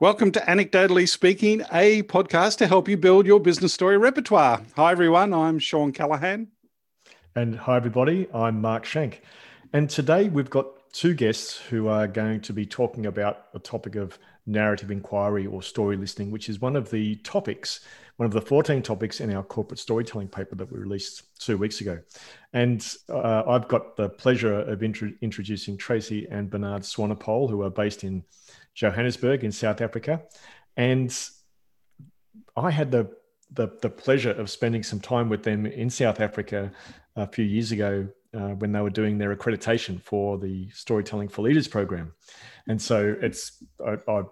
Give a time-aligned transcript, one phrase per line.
[0.00, 4.60] Welcome to Anecdotally Speaking, a podcast to help you build your business story repertoire.
[4.74, 5.32] Hi, everyone.
[5.32, 6.48] I'm Shawn Callahan.
[7.36, 8.26] And hi, everybody.
[8.34, 9.22] I'm Mark Schenk.
[9.72, 13.94] And today we've got two guests who are going to be talking about a topic
[13.94, 17.78] of narrative inquiry or story listening, which is one of the topics,
[18.16, 21.80] one of the 14 topics in our corporate storytelling paper that we released two weeks
[21.80, 22.00] ago.
[22.52, 27.70] And uh, I've got the pleasure of intro- introducing Tracy and Bernard Swanepoel, who are
[27.70, 28.24] based in
[28.74, 30.22] Johannesburg in South Africa.
[30.76, 31.16] And
[32.56, 33.10] I had the,
[33.52, 36.72] the, the pleasure of spending some time with them in South Africa
[37.16, 41.42] a few years ago uh, when they were doing their accreditation for the Storytelling for
[41.42, 42.12] Leaders program.
[42.66, 44.22] And so it's I, I,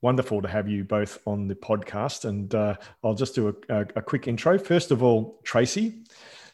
[0.00, 2.24] wonderful to have you both on the podcast.
[2.24, 4.58] And uh, I'll just do a, a, a, quick intro.
[4.58, 6.04] First of all, Tracy.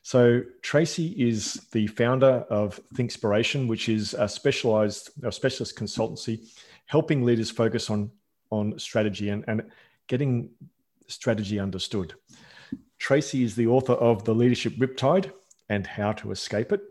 [0.03, 6.51] So Tracy is the founder of Thinkspiration, which is a specialized, a specialist consultancy
[6.95, 8.09] helping leaders focus on
[8.51, 9.59] on strategy and, and
[10.07, 10.49] getting
[11.09, 12.15] strategy understood.
[12.99, 15.33] Tracy is the author of The Leadership Riptide
[15.69, 16.83] and How to Escape It,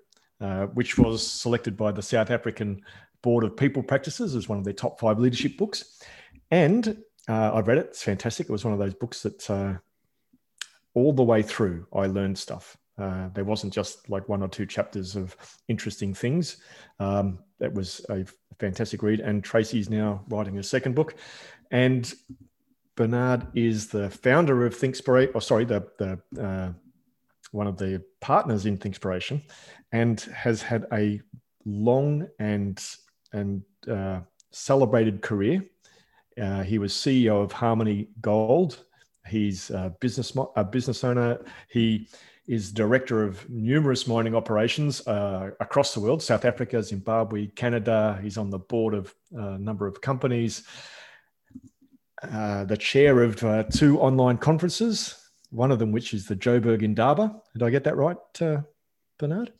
[0.41, 2.81] uh, which was selected by the South African
[3.21, 6.01] Board of People Practices as one of their top five leadership books.
[6.51, 6.97] And
[7.29, 8.49] uh, I've read it, it's fantastic.
[8.49, 9.75] It was one of those books that uh,
[10.95, 12.75] all the way through I learned stuff.
[12.97, 15.35] Uh, there wasn't just like one or two chapters of
[15.67, 16.57] interesting things.
[16.99, 18.25] Um, that was a
[18.59, 19.19] fantastic read.
[19.19, 21.15] And Tracy's now writing a second book.
[21.71, 22.13] And
[22.95, 26.73] Bernard is the founder of Thinkspiration, or sorry, the, the uh,
[27.51, 29.41] one of the partners in Thinkspiration,
[29.91, 31.21] and has had a
[31.65, 32.83] long and
[33.31, 34.19] and uh,
[34.51, 35.65] celebrated career.
[36.39, 38.85] Uh, he was CEO of Harmony Gold.
[39.27, 41.43] He's a business a business owner.
[41.69, 42.09] He
[42.47, 48.19] is director of numerous mining operations uh, across the world South Africa, Zimbabwe, Canada.
[48.21, 50.63] He's on the board of a number of companies,
[52.21, 55.15] uh, the chair of uh, two online conferences,
[55.51, 57.41] one of them which is the Joburg Indaba.
[57.53, 58.61] Did I get that right, uh,
[59.19, 59.53] Bernard?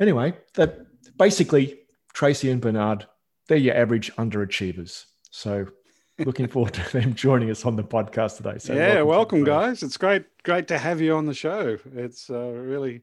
[0.00, 0.86] Anyway, that
[1.18, 1.80] basically
[2.14, 3.06] Tracy and Bernard,
[3.48, 5.04] they're your average underachievers.
[5.30, 5.66] So
[6.18, 8.58] looking forward to them joining us on the podcast today.
[8.58, 9.82] So yeah, welcome, welcome guys.
[9.82, 11.78] It's great, great to have you on the show.
[11.94, 13.02] It's uh, really,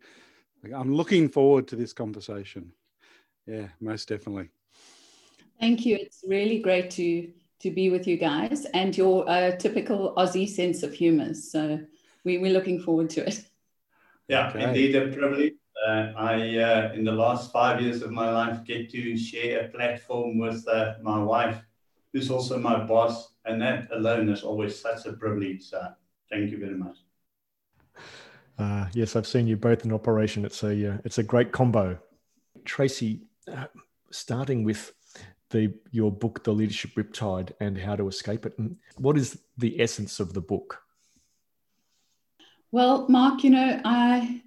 [0.74, 2.72] I'm looking forward to this conversation.
[3.46, 4.50] Yeah, most definitely.
[5.60, 5.98] Thank you.
[6.00, 10.82] It's really great to to be with you guys and your uh, typical Aussie sense
[10.82, 11.36] of humour.
[11.36, 11.80] So
[12.24, 13.46] we, we're looking forward to it.
[14.28, 14.64] Yeah, okay.
[14.64, 15.54] indeed a privilege.
[15.88, 19.68] Uh, I, uh, in the last five years of my life, get to share a
[19.68, 21.62] platform with uh, my wife
[22.14, 23.34] who's also my boss.
[23.46, 25.64] And that alone is always such a privilege.
[25.64, 25.82] So
[26.30, 26.98] thank you very much.
[28.58, 30.46] Uh, yes, I've seen you both in operation.
[30.46, 31.98] It's a uh, it's a great combo.
[32.64, 33.66] Tracy, uh,
[34.12, 34.94] starting with
[35.50, 38.54] the your book, The Leadership Riptide, and How to Escape It.
[38.98, 40.80] What is the essence of the book?
[42.72, 44.44] Well, Mark, you know, I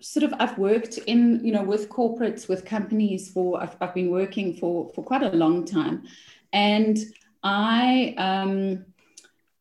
[0.00, 4.10] sort of I've worked in you know with corporates, with companies for I've, I've been
[4.10, 6.04] working for for quite a long time,
[6.52, 6.98] and
[7.42, 8.84] I um,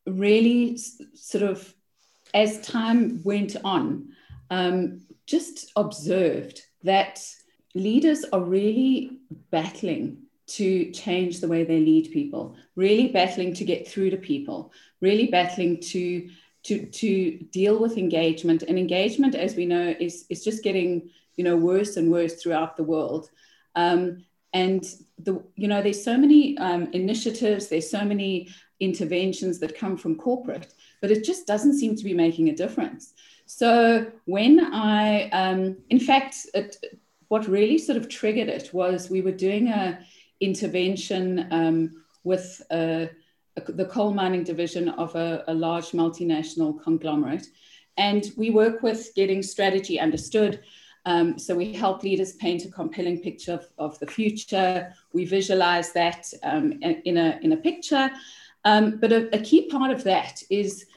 [0.05, 1.73] really sort of,
[2.33, 4.09] as time went on,
[4.49, 7.25] um, just observed that
[7.73, 9.19] leaders are really
[9.51, 14.71] battling to change the way they lead people, really battling to get through to people,
[15.01, 16.29] really battling to
[16.63, 18.63] to to deal with engagement.
[18.63, 22.77] And engagement, as we know, is is just getting you know worse and worse throughout
[22.77, 23.29] the world.
[23.75, 24.83] Um, and
[25.19, 28.47] the you know there's so many um, initiatives there's so many
[28.79, 33.13] interventions that come from corporate but it just doesn't seem to be making a difference.
[33.45, 36.77] So when i um, in fact it,
[37.27, 39.99] what really sort of triggered it was we were doing a
[40.39, 41.77] intervention um,
[42.23, 43.09] with a,
[43.57, 47.47] a, the coal mining division of a, a large multinational conglomerate.
[47.97, 50.61] And we work with getting strategy understood
[51.05, 54.93] um, so we help leaders paint a compelling picture of, of the future.
[55.13, 58.09] We visualize that um, in, a, in a picture.
[58.63, 60.87] Um, but a, a, key part of that is,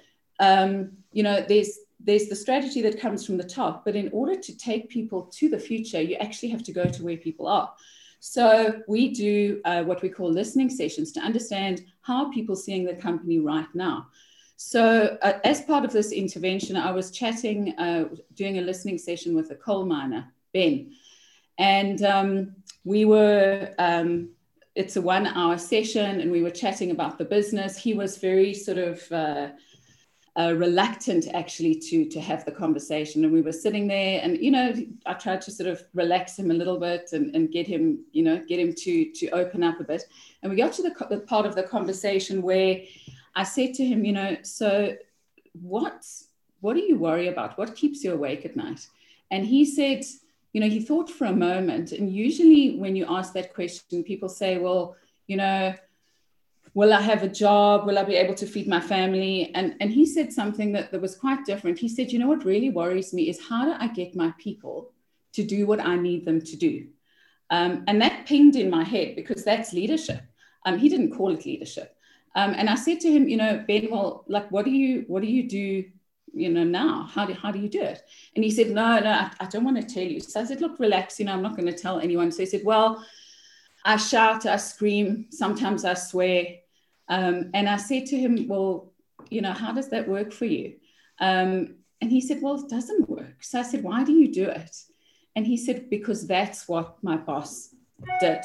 [0.40, 4.34] um, you know, there's, there's the strategy that comes from the top, but in order
[4.36, 7.70] to take people to the future, you actually have to go to where people are.
[8.20, 12.94] So we do uh, what we call listening sessions to understand how people seeing the
[12.94, 14.08] company right now.
[14.60, 19.36] So, uh, as part of this intervention, I was chatting, uh, doing a listening session
[19.36, 20.90] with a coal miner, Ben.
[21.58, 24.30] And um, we were, um,
[24.74, 27.78] it's a one hour session, and we were chatting about the business.
[27.78, 29.48] He was very sort of, uh,
[30.36, 34.52] uh, reluctant actually to to have the conversation and we were sitting there and you
[34.52, 34.72] know
[35.04, 38.22] i tried to sort of relax him a little bit and, and get him you
[38.22, 40.04] know get him to to open up a bit
[40.42, 42.80] and we got to the, the part of the conversation where
[43.40, 44.68] i said to him you know so
[45.74, 46.04] what
[46.60, 48.82] what do you worry about what keeps you awake at night
[49.30, 50.00] and he said
[50.52, 54.28] you know he thought for a moment and usually when you ask that question people
[54.28, 54.96] say well
[55.26, 55.74] you know
[56.78, 57.86] will I have a job?
[57.86, 59.52] Will I be able to feed my family?
[59.54, 61.76] And, and he said something that, that was quite different.
[61.76, 64.92] He said, you know, what really worries me is how do I get my people
[65.32, 66.86] to do what I need them to do?
[67.50, 70.20] Um, and that pinged in my head because that's leadership.
[70.66, 71.96] Um, he didn't call it leadership.
[72.38, 75.22] Um, and I said to him, you know, Ben, well, like, what do you, what
[75.22, 75.84] do you do,
[76.32, 77.08] you know, now?
[77.14, 78.02] How do, how do you do it?
[78.34, 80.20] And he said, no, no, I, I don't want to tell you.
[80.20, 82.30] So I said, look, relax, you know, I'm not going to tell anyone.
[82.30, 83.04] So he said, well,
[83.84, 86.58] I shout, I scream, sometimes I swear,
[87.08, 88.92] um, and I said to him, Well,
[89.30, 90.74] you know, how does that work for you?
[91.20, 93.42] Um, and he said, Well, it doesn't work.
[93.42, 94.76] So I said, Why do you do it?
[95.34, 97.74] And he said, Because that's what my boss
[98.20, 98.40] did.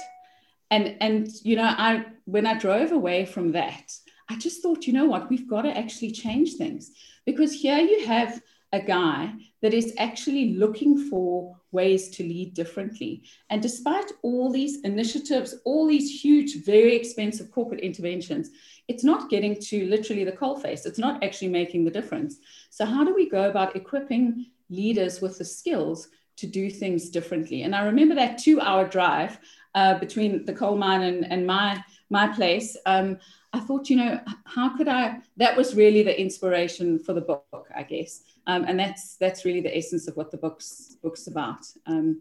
[0.74, 3.96] And, and you know, I when I drove away from that,
[4.28, 6.90] I just thought, you know what, we've got to actually change things.
[7.28, 8.42] Because here you have
[8.72, 13.22] a guy that is actually looking for ways to lead differently.
[13.52, 18.50] And despite all these initiatives, all these huge, very expensive corporate interventions,
[18.88, 20.88] it's not getting to literally the coalface.
[20.88, 22.38] It's not actually making the difference.
[22.72, 27.62] So, how do we go about equipping leaders with the skills to do things differently?
[27.62, 29.38] And I remember that two hour drive
[29.76, 32.78] uh, between the coal mine and, and my, my place.
[32.86, 33.18] Um,
[33.54, 35.20] I thought, you know, how could I?
[35.38, 39.62] That was really the inspiration for the book, I guess, um, and that's that's really
[39.62, 41.64] the essence of what the book's book's about.
[41.86, 42.20] Um,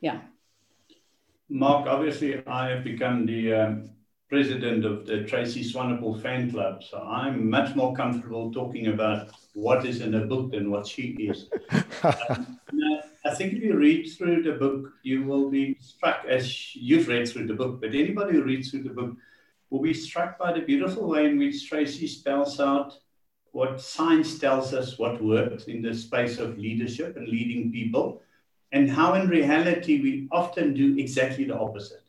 [0.00, 0.20] yeah.
[1.48, 3.90] Mark, obviously, I have become the um,
[4.28, 9.86] president of the Tracy Swanepoel fan club, so I'm much more comfortable talking about what
[9.86, 11.48] is in the book than what she is.
[12.28, 12.58] um,
[13.28, 17.28] I think if you read through the book, you will be struck, as you've read
[17.28, 19.16] through the book, but anybody who reads through the book
[19.68, 22.94] will be struck by the beautiful way in which Tracy spells out
[23.52, 28.22] what science tells us what works in the space of leadership and leading people,
[28.72, 32.04] and how in reality we often do exactly the opposite.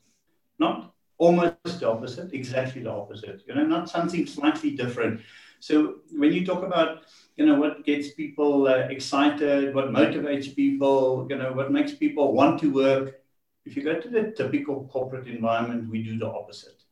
[0.58, 3.44] Not almost the opposite, exactly the opposite.
[3.46, 5.20] You know, not something slightly different.
[5.60, 7.04] So when you talk about,
[7.40, 12.34] you know, what gets people uh, excited, what motivates people, you know, what makes people
[12.34, 13.22] want to work,
[13.64, 16.84] if you go to the typical corporate environment, we do the opposite.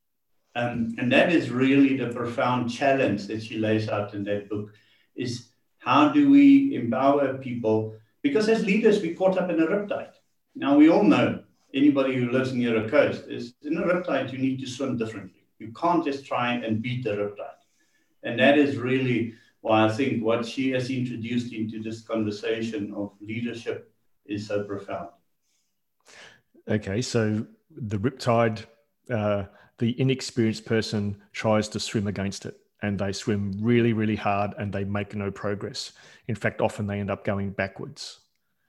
[0.55, 4.71] Um, and that is really the profound challenge that she lays out in that book
[5.17, 5.49] is
[5.79, 7.95] how do we empower people?
[8.23, 10.13] Because as leaders, we're caught up in a riptide.
[10.55, 11.43] Now, we all know
[11.73, 15.43] anybody who lives near a coast is in a riptide, you need to swim differently.
[15.59, 17.63] You can't just try and beat the riptide.
[18.23, 19.33] And that is really
[19.67, 23.91] why I think what she has introduced into this conversation of leadership
[24.25, 25.09] is so profound.
[26.67, 28.65] Okay, so the riptide
[29.09, 29.43] uh,
[29.79, 34.73] the inexperienced person tries to swim against it and they swim really, really hard and
[34.73, 35.93] they make no progress.
[36.27, 38.19] In fact, often they end up going backwards.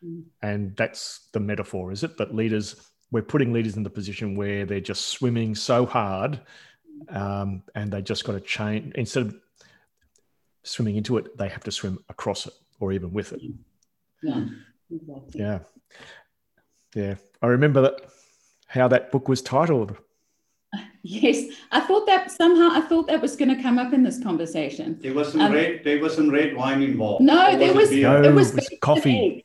[0.05, 0.25] Mm.
[0.43, 2.17] And that's the metaphor, is it?
[2.19, 6.41] That leaders, we're putting leaders in the position where they're just swimming so hard
[7.11, 8.95] um, and they just got to change.
[8.95, 9.37] Instead of
[10.69, 13.43] swimming into it, they have to swim across it or even with it.
[14.23, 14.45] Yeah.
[14.91, 15.41] Exactly.
[15.41, 15.59] Yeah.
[16.95, 17.15] Yeah.
[17.43, 18.01] I remember that
[18.67, 19.97] how that book was titled
[21.03, 24.23] Yes, I thought that somehow I thought that was going to come up in this
[24.23, 24.99] conversation.
[25.01, 25.83] There was some um, red.
[25.85, 27.23] There was some red wine involved.
[27.23, 29.45] No, there was, no, it was, it was coffee.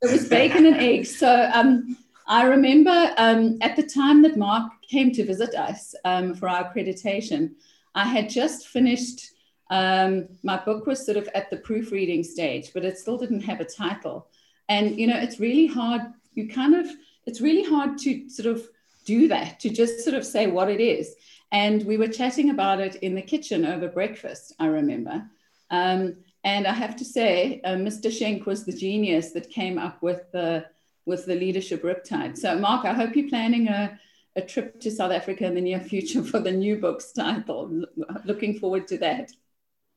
[0.00, 1.14] It was bacon and eggs.
[1.14, 6.34] So um, I remember um, at the time that Mark came to visit us um,
[6.34, 7.54] for our accreditation,
[7.94, 9.32] I had just finished.
[9.72, 13.58] Um, my book was sort of at the proofreading stage, but it still didn't have
[13.58, 14.28] a title.
[14.68, 16.02] And you know, it's really hard.
[16.34, 16.86] You kind of,
[17.24, 18.68] it's really hard to sort of
[19.06, 21.14] do that, to just sort of say what it is.
[21.52, 25.24] And we were chatting about it in the kitchen over breakfast, I remember.
[25.70, 28.12] Um, and I have to say, uh, Mr.
[28.12, 30.66] Schenk was the genius that came up with the,
[31.06, 32.36] with the leadership riptide.
[32.36, 33.98] So, Mark, I hope you're planning a,
[34.36, 37.84] a trip to South Africa in the near future for the new book's title.
[38.26, 39.32] Looking forward to that.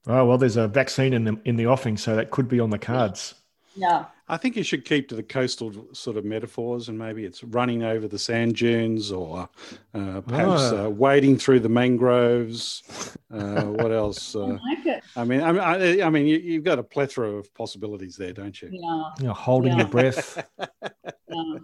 [0.07, 2.69] Oh, well, there's a vaccine in the, in the offing, so that could be on
[2.69, 3.35] the cards.
[3.75, 4.05] Yeah.
[4.27, 7.83] I think you should keep to the coastal sort of metaphors, and maybe it's running
[7.83, 9.47] over the sand dunes, or
[9.93, 10.85] uh, perhaps oh.
[10.85, 12.81] uh, wading through the mangroves.
[13.31, 14.35] Uh, what else?
[14.35, 15.03] I, like it.
[15.15, 18.69] I mean, I, I mean, you, have got a plethora of possibilities there, don't you?
[18.71, 19.25] Yeah.
[19.25, 19.79] You're holding yeah.
[19.79, 20.43] your breath.
[20.59, 21.57] yeah.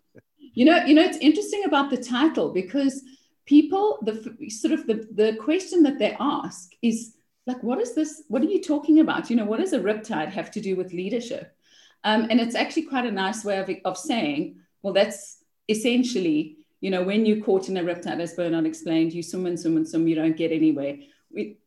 [0.54, 3.02] You know, you know, it's interesting about the title because
[3.46, 7.16] people, the sort of the, the question that they ask is
[7.48, 8.24] like, what is this?
[8.28, 9.30] What are you talking about?
[9.30, 11.56] You know, what does a riptide have to do with leadership?
[12.04, 16.90] Um, and it's actually quite a nice way of, of saying, well, that's essentially, you
[16.90, 19.88] know, when you're caught in a riptide, as Bernard explained, you swim and swim and
[19.88, 20.98] swim, you don't get anywhere.
[21.32, 21.58] We,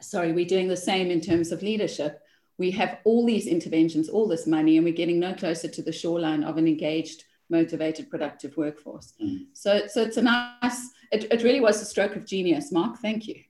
[0.00, 2.22] sorry, we're doing the same in terms of leadership.
[2.58, 5.92] We have all these interventions, all this money, and we're getting no closer to the
[5.92, 9.12] shoreline of an engaged, motivated, productive workforce.
[9.22, 9.46] Mm.
[9.52, 12.72] So, so it's a nice, it, it really was a stroke of genius.
[12.72, 13.42] Mark, thank you.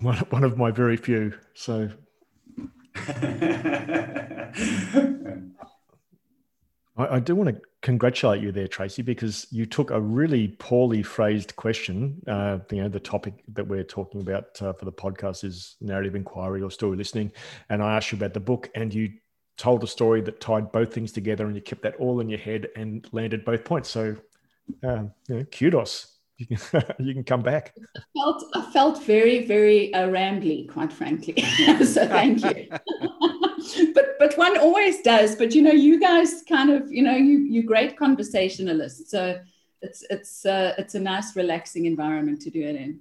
[0.00, 1.32] One, one of my very few.
[1.54, 1.90] So
[6.96, 11.02] I, I, do want to congratulate you there, Tracy, because you took a really poorly
[11.02, 12.22] phrased question.
[12.28, 16.14] Uh, you know, the topic that we're talking about uh, for the podcast is narrative
[16.14, 17.32] inquiry or story listening,
[17.68, 19.10] and I asked you about the book, and you
[19.56, 22.38] told a story that tied both things together, and you kept that all in your
[22.38, 23.90] head and landed both points.
[23.90, 24.16] So,
[24.82, 26.13] um, you know, kudos
[26.48, 27.74] you can you can come back.
[27.96, 31.40] I felt I felt very very uh, rambly, quite frankly.
[31.84, 32.68] so thank you.
[33.94, 35.36] but but one always does.
[35.36, 39.10] But you know, you guys kind of you know you you great conversationalists.
[39.10, 39.40] So
[39.82, 43.00] it's it's uh, it's a nice relaxing environment to do it in.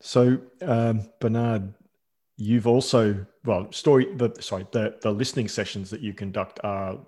[0.00, 1.74] So um, Bernard,
[2.36, 6.98] you've also well story the sorry the the listening sessions that you conduct are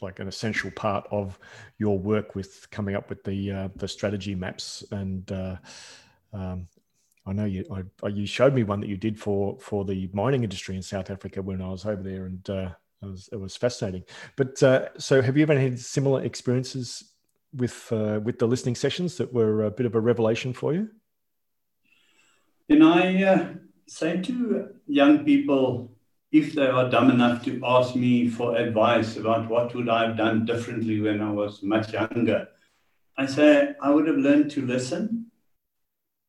[0.00, 1.38] like an essential part of
[1.78, 4.84] your work with coming up with the uh, the strategy maps.
[4.90, 5.56] And uh,
[6.32, 6.68] um,
[7.26, 7.64] I know you
[8.02, 11.10] I, you showed me one that you did for for the mining industry in South
[11.10, 12.70] Africa when I was over there and uh,
[13.02, 14.04] it was it was fascinating.
[14.36, 17.04] But uh, so have you ever had similar experiences
[17.54, 20.88] with uh, with the listening sessions that were a bit of a revelation for you?
[22.68, 23.48] And I uh,
[23.86, 25.92] say to young people
[26.32, 30.16] if they are dumb enough to ask me for advice about what would I have
[30.16, 32.48] done differently when I was much younger,
[33.16, 35.26] I say I would have learned to listen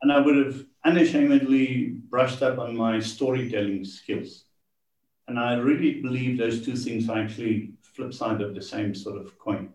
[0.01, 4.46] and I would have unashamedly brushed up on my storytelling skills.
[5.27, 9.22] And I really believe those two things are actually flip side of the same sort
[9.22, 9.70] of coin.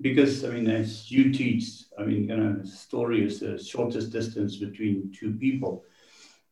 [0.00, 4.56] Because I mean, as you teach, I mean, you know, story is the shortest distance
[4.56, 5.84] between two people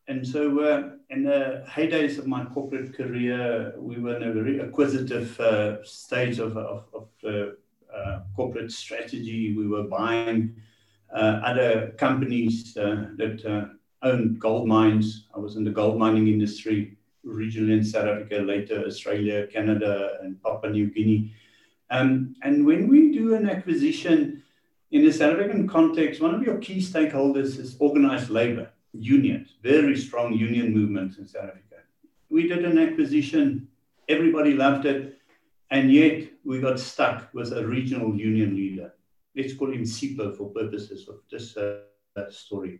[0.07, 4.59] and so uh, in the heydays of my corporate career, we were in a very
[4.59, 9.55] acquisitive uh, stage of, of, of uh, corporate strategy.
[9.55, 10.55] We were buying
[11.15, 15.27] uh, other companies uh, that uh, owned gold mines.
[15.33, 20.41] I was in the gold mining industry, originally in South Africa, later Australia, Canada, and
[20.43, 21.31] Papua New Guinea.
[21.91, 24.43] Um, and when we do an acquisition
[24.91, 29.97] in the South African context, one of your key stakeholders is organized labor unions, very
[29.97, 31.77] strong union movements in South Africa.
[32.29, 33.67] We did an acquisition,
[34.07, 35.17] everybody loved it,
[35.71, 38.93] and yet we got stuck with a regional union leader.
[39.35, 41.79] Let's call him Sipho for purposes of this uh,
[42.29, 42.79] story.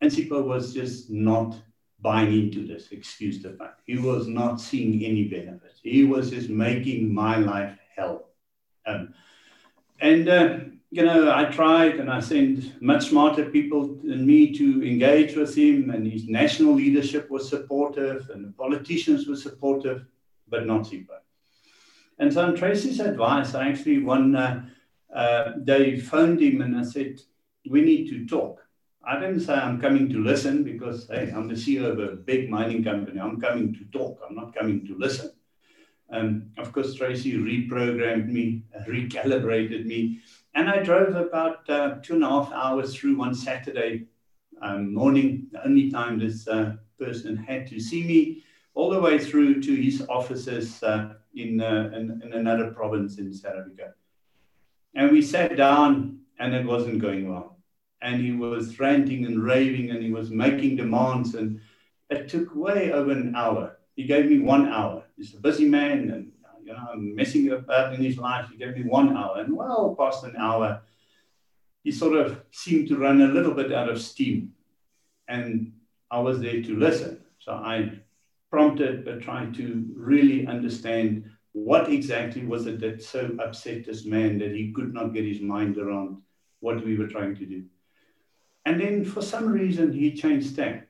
[0.00, 1.56] And Sipho was just not
[2.00, 3.80] buying into this, excuse the fact.
[3.86, 5.80] He was not seeing any benefits.
[5.82, 8.28] He was just making my life hell.
[8.86, 9.14] Um,
[10.00, 10.58] and uh,
[10.90, 15.56] you know, I tried and I sent much smarter people than me to engage with
[15.56, 20.06] him, and his national leadership was supportive, and the politicians were supportive,
[20.48, 21.18] but not Sipho.
[22.18, 24.64] And so, on Tracy's advice, I actually one uh,
[25.14, 27.20] uh, day phoned him and I said,
[27.68, 28.62] We need to talk.
[29.06, 32.50] I didn't say I'm coming to listen because hey, I'm the CEO of a big
[32.50, 33.20] mining company.
[33.20, 35.30] I'm coming to talk, I'm not coming to listen.
[36.10, 40.20] Um, of course, Tracy reprogrammed me, recalibrated me
[40.56, 44.06] and I drove about uh, two and a half hours through one Saturday
[44.62, 49.18] um, morning, the only time this uh, person had to see me, all the way
[49.18, 53.92] through to his offices uh, in, uh, in, in, another province in Africa.
[54.94, 57.58] And we sat down, and it wasn't going well.
[58.00, 61.60] And he was ranting and raving, and he was making demands, and
[62.08, 63.76] it took way over an hour.
[63.94, 65.04] He gave me one hour.
[65.18, 66.32] He's a busy man, and
[66.66, 68.48] you know, messing about in his life.
[68.50, 70.82] He gave me one hour, and well past an hour,
[71.84, 74.52] he sort of seemed to run a little bit out of steam.
[75.28, 75.72] And
[76.10, 77.24] I was there to listen.
[77.38, 78.00] So I
[78.50, 84.38] prompted, but tried to really understand what exactly was it that so upset this man
[84.38, 86.18] that he could not get his mind around
[86.60, 87.64] what we were trying to do.
[88.64, 90.88] And then for some reason, he changed tack.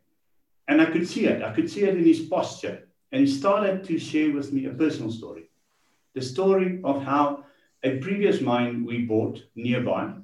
[0.69, 1.43] And I could see it.
[1.43, 2.89] I could see it in his posture.
[3.13, 5.46] And he started to share with me a personal story
[6.17, 7.45] the story of how
[7.83, 10.15] a previous mine we bought nearby,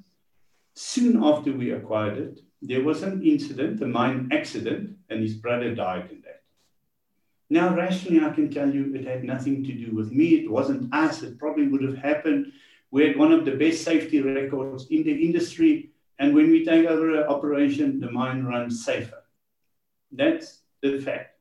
[0.73, 5.75] soon after we acquired it, there was an incident, a mine accident, and his brother
[5.75, 6.41] died in that.
[7.51, 10.29] Now, rationally, I can tell you it had nothing to do with me.
[10.29, 11.21] It wasn't us.
[11.21, 12.51] It probably would have happened.
[12.89, 15.91] We had one of the best safety records in the industry.
[16.17, 19.23] And when we take over an operation, the mine runs safer.
[20.11, 21.32] That's the fact.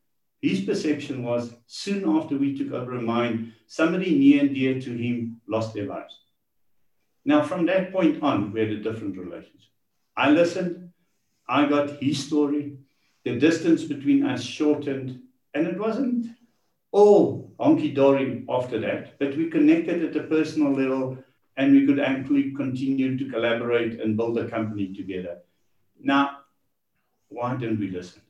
[0.42, 4.90] His perception was soon after we took over a mine, somebody near and dear to
[4.96, 6.18] him lost their lives.
[7.25, 9.70] Now, from that point on, we had a different relationship.
[10.16, 10.90] I listened,
[11.49, 12.76] I got his story,
[13.25, 15.20] the distance between us shortened,
[15.54, 16.26] and it wasn't
[16.90, 21.16] all honky dory after that, but we connected at a personal level
[21.56, 25.38] and we could actually continue to collaborate and build a company together.
[26.00, 26.38] Now,
[27.28, 28.22] why don't we listen?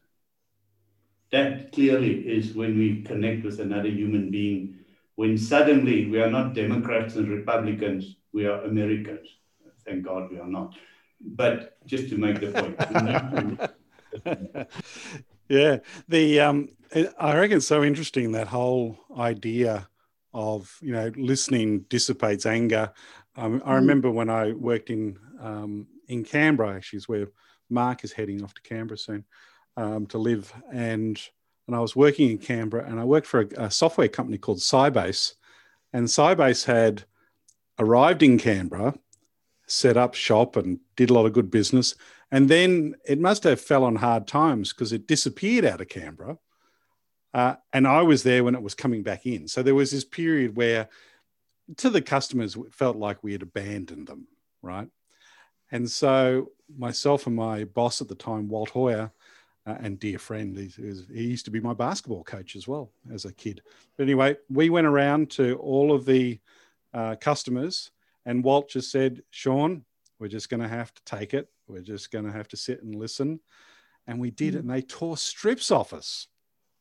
[1.32, 4.76] That clearly is when we connect with another human being,
[5.14, 9.28] when suddenly we are not Democrats and Republicans, we are Americans.
[9.86, 10.74] Thank God we are not.
[11.20, 13.70] But just to make the
[14.24, 14.68] point.
[15.48, 16.68] yeah, the um,
[17.18, 19.88] I reckon it's so interesting that whole idea
[20.34, 22.92] of you know listening dissipates anger.
[23.36, 23.76] Um, I mm.
[23.76, 27.28] remember when I worked in um, in Canberra, actually, is where
[27.70, 29.24] Mark is heading off to Canberra soon
[29.76, 31.20] um, to live, and
[31.66, 34.58] and I was working in Canberra, and I worked for a, a software company called
[34.58, 35.34] Sybase,
[35.92, 37.04] and Sybase had
[37.78, 38.94] arrived in Canberra,
[39.66, 41.94] set up shop, and did a lot of good business,
[42.30, 46.38] and then it must have fell on hard times because it disappeared out of Canberra.
[47.34, 49.48] Uh, and I was there when it was coming back in.
[49.48, 50.88] So there was this period where
[51.78, 54.26] to the customers, it felt like we had abandoned them,
[54.60, 54.88] right?
[55.70, 59.10] And so myself and my boss at the time, Walt Hoyer,
[59.66, 60.70] uh, and dear friend, he,
[61.12, 63.62] he, used to be my basketball coach as well as a kid.
[63.96, 66.40] But anyway, we went around to all of the
[66.92, 67.90] uh, customers,
[68.26, 69.84] and Walt just said, Shawn,
[70.18, 71.48] we're just going to have to take it.
[71.68, 73.40] We're just going to have to sit and listen.
[74.06, 74.56] And we did mm.
[74.56, 76.26] it, and they tore strips off us.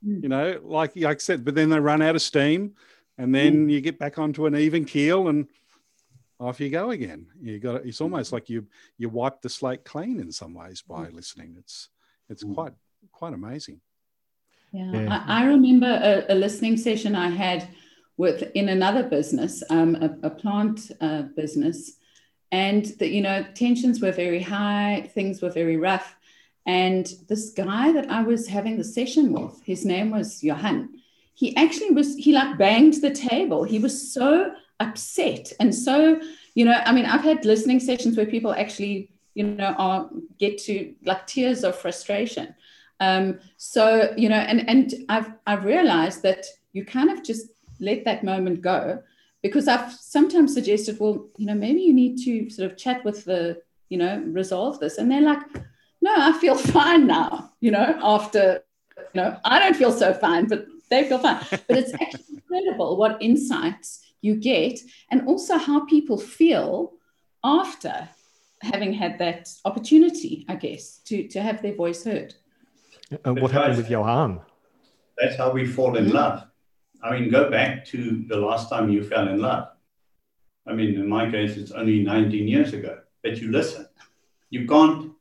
[0.06, 0.24] Mm.
[0.24, 2.74] You know, like, like I said, but then they run out of steam,
[3.18, 3.72] and then mm.
[3.72, 5.48] you get back onto an even keel, and
[6.40, 7.28] off you go again.
[7.40, 8.66] You got it's almost like you
[8.98, 11.14] you wipe the slate clean in some ways by mm.
[11.14, 11.56] listening.
[11.60, 11.90] It's
[12.32, 12.56] it's mm.
[12.56, 12.74] quite
[13.12, 13.82] quite amazing.
[14.72, 15.24] Yeah, yeah.
[15.28, 17.68] I, I, remember a, a, listening session I had
[18.16, 21.98] with in another business, um, a, a, plant uh, business,
[22.54, 26.16] and the, you know tensions were very high, things were very rough,
[26.66, 30.90] and this guy that I was having the session with, his name was Johan.
[31.34, 33.64] He actually was he like banged the table.
[33.64, 36.20] He was so upset and so
[36.56, 40.58] you know i mean i've had listening sessions where people actually you know are get
[40.58, 42.56] to like tears of frustration.
[43.00, 47.48] Um, so you know and and i've i've realized that you kind of just
[47.80, 49.02] let that moment go
[49.42, 53.26] because i've sometimes suggested well you know maybe you need to sort of chat with
[53.26, 55.00] the you know resolve this.
[55.00, 55.42] And they're like
[56.02, 58.64] no i feel fine now you know after
[58.98, 61.44] you know i don't feel so fine but they feel fine.
[61.68, 66.94] But it's actually incredible what insights you get, and also how people feel
[67.44, 68.08] after
[68.62, 72.36] having had that opportunity, I guess, to, to have their voice heard.
[73.26, 74.42] And what happened with Johan?
[75.18, 76.16] That's how we fall in mm-hmm.
[76.16, 76.44] love.
[77.04, 79.70] I mean, go back to the last time you fell in love.
[80.68, 83.88] I mean, in my case, it's only 19 years ago, but you listen.
[84.52, 85.12] You can't,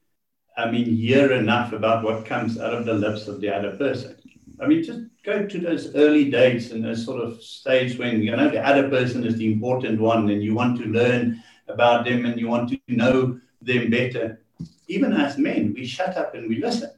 [0.56, 4.16] I mean, hear enough about what comes out of the lips of the other person.
[4.60, 8.36] I mean, just go to those early days and those sort of stage when you
[8.36, 11.42] know the other person is the important one and you want to learn
[11.72, 14.42] about them and you want to know them better.
[14.88, 16.90] Even as men, we shut up and we listen.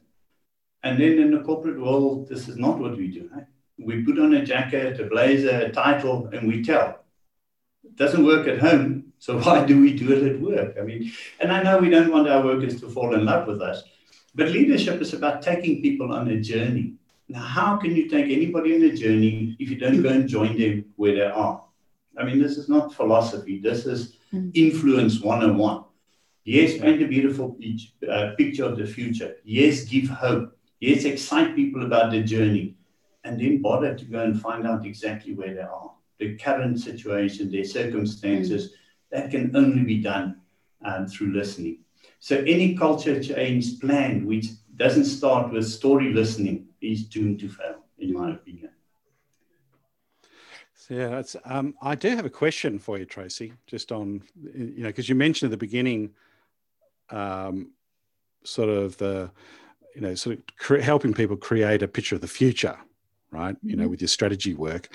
[0.83, 3.29] And then in the corporate world, this is not what we do.
[3.33, 3.45] Right?
[3.77, 6.99] We put on a jacket, a blazer, a title, and we tell.
[7.83, 10.75] It doesn't work at home, so why do we do it at work?
[10.79, 13.61] I mean, and I know we don't want our workers to fall in love with
[13.61, 13.83] us,
[14.35, 16.95] but leadership is about taking people on a journey
[17.29, 20.57] now, how can you take anybody on a journey if you don't go and join
[20.57, 21.63] them where they are?
[22.17, 23.59] I mean, this is not philosophy.
[23.59, 24.17] This is.
[24.53, 25.83] Influence one-on-one.
[26.45, 27.57] Yes, paint a beautiful
[28.09, 29.37] uh, picture of the future.
[29.45, 30.57] Yes, give hope.
[30.79, 32.75] Yes, excite people about the journey.
[33.23, 35.91] And then bother to go and find out exactly where they are.
[36.19, 38.73] The current situation, their circumstances, mm.
[39.11, 40.41] that can only be done
[40.83, 41.79] um, through listening.
[42.19, 47.85] So any culture change plan which doesn't start with story listening is doomed to fail,
[47.99, 48.72] in my opinion.
[50.89, 54.21] Yeah, it's, um, I do have a question for you, Tracy, just on,
[54.53, 56.11] you know, because you mentioned at the beginning,
[57.09, 57.71] um,
[58.43, 59.31] sort of the,
[59.95, 62.77] you know, sort of cre- helping people create a picture of the future,
[63.31, 63.55] right?
[63.55, 63.69] Mm-hmm.
[63.69, 63.91] You know, mm-hmm.
[63.91, 64.89] with your strategy work,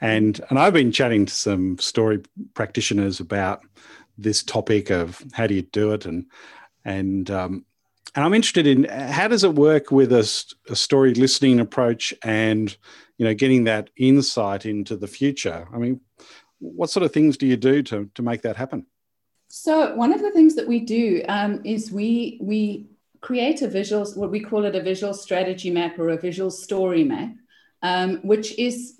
[0.00, 2.22] and and I've been chatting to some story
[2.54, 3.62] practitioners about
[4.18, 6.26] this topic of how do you do it, and
[6.84, 7.64] and um,
[8.14, 10.20] and I'm interested in how does it work with a,
[10.68, 12.76] a, story listening approach and
[13.18, 15.66] you know getting that insight into the future.
[15.72, 16.00] I mean,
[16.58, 18.86] what sort of things do you do to to make that happen?
[19.48, 22.88] So one of the things that we do um, is we we
[23.20, 27.04] create a visual, what we call it a visual strategy map or a visual story
[27.04, 27.34] map,
[27.82, 28.98] um, which is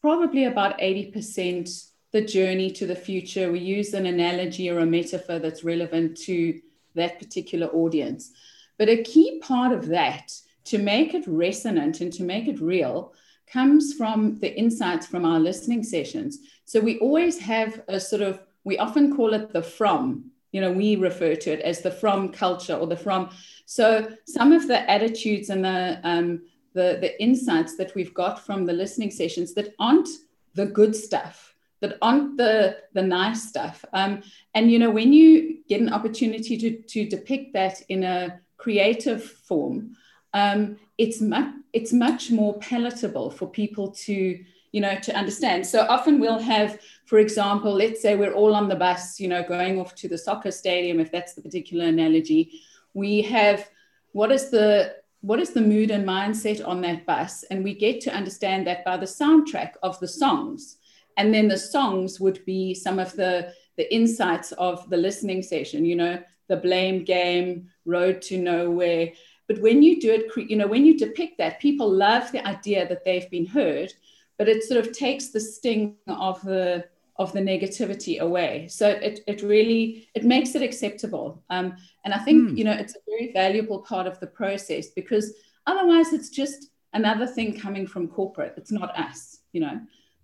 [0.00, 3.52] probably about 80% the journey to the future.
[3.52, 6.60] We use an analogy or a metaphor that's relevant to
[6.94, 8.32] that particular audience.
[8.78, 10.32] But a key part of that,
[10.64, 13.12] to make it resonant and to make it real,
[13.46, 16.38] comes from the insights from our listening sessions.
[16.64, 20.72] So we always have a sort of, we often call it the from, you know,
[20.72, 23.30] we refer to it as the from culture or the from.
[23.66, 26.42] So some of the attitudes and the, um,
[26.74, 30.08] the, the insights that we've got from the listening sessions that aren't
[30.54, 31.49] the good stuff,
[31.80, 33.84] that aren't the, the nice stuff.
[33.92, 34.22] Um,
[34.54, 39.22] and, you know, when you get an opportunity to, to depict that in a creative
[39.22, 39.96] form,
[40.34, 44.38] um, it's much it's much more palatable for people to
[44.72, 45.66] you know to understand.
[45.66, 49.42] So often we'll have for example let's say we're all on the bus you know
[49.42, 52.60] going off to the soccer stadium if that's the particular analogy.
[52.94, 53.68] We have
[54.12, 57.44] what is the what is the mood and mindset on that bus?
[57.44, 60.76] And we get to understand that by the soundtrack of the songs
[61.20, 65.84] and then the songs would be some of the the insights of the listening session
[65.84, 69.12] you know the blame game road to nowhere
[69.50, 72.86] but when you do it, you know, when you depict that, people love the idea
[72.88, 73.92] that they've been heard,
[74.38, 76.84] but it sort of takes the sting of the
[77.16, 78.68] of the negativity away.
[78.68, 81.42] So it, it really it makes it acceptable.
[81.50, 82.58] Um, and I think mm.
[82.58, 85.34] you know it's a very valuable part of the process because
[85.66, 88.54] otherwise it's just another thing coming from corporate.
[88.56, 89.80] It's not us, you know.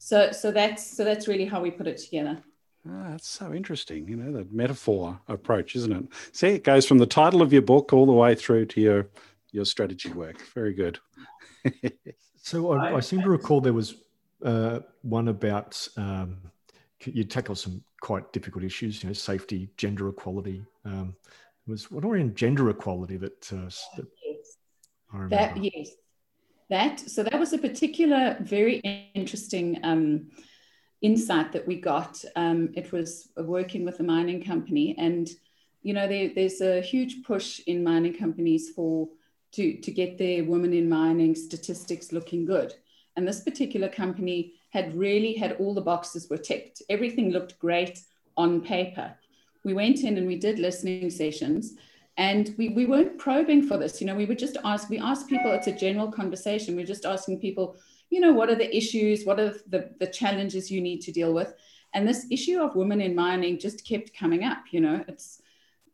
[0.07, 2.41] So so that's so that's really how we put it together.
[2.89, 6.05] Oh, that's so interesting, you know, the metaphor approach, isn't it?
[6.31, 9.09] See, it goes from the title of your book all the way through to your
[9.51, 10.41] your strategy work.
[10.55, 11.01] Very good.
[12.37, 13.97] so I, I, seem to recall there was
[14.45, 16.37] uh, one about um,
[17.05, 20.65] you tackle some quite difficult issues, you know, safety, gender equality.
[20.85, 21.17] Um,
[21.67, 24.57] it was what around gender equality that, uh, that yes.
[25.31, 25.91] That yes,
[26.71, 28.77] that so that was a particular very
[29.15, 29.79] interesting.
[29.83, 30.29] Um,
[31.03, 32.25] insight that we got.
[32.35, 35.29] Um, it was working with a mining company, and
[35.83, 39.09] you know there, there's a huge push in mining companies for
[39.53, 42.75] to to get their women in mining statistics looking good.
[43.17, 46.83] And this particular company had really had all the boxes were ticked.
[46.91, 48.01] Everything looked great
[48.37, 49.15] on paper.
[49.65, 51.75] We went in and we did listening sessions
[52.19, 55.29] and we, we weren't probing for this you know we would just ask we asked
[55.29, 57.77] people it's a general conversation we're just asking people
[58.11, 59.25] you know, what are the issues?
[59.25, 61.55] What are the, the challenges you need to deal with?
[61.95, 64.65] And this issue of women in mining just kept coming up.
[64.71, 65.43] You know, it's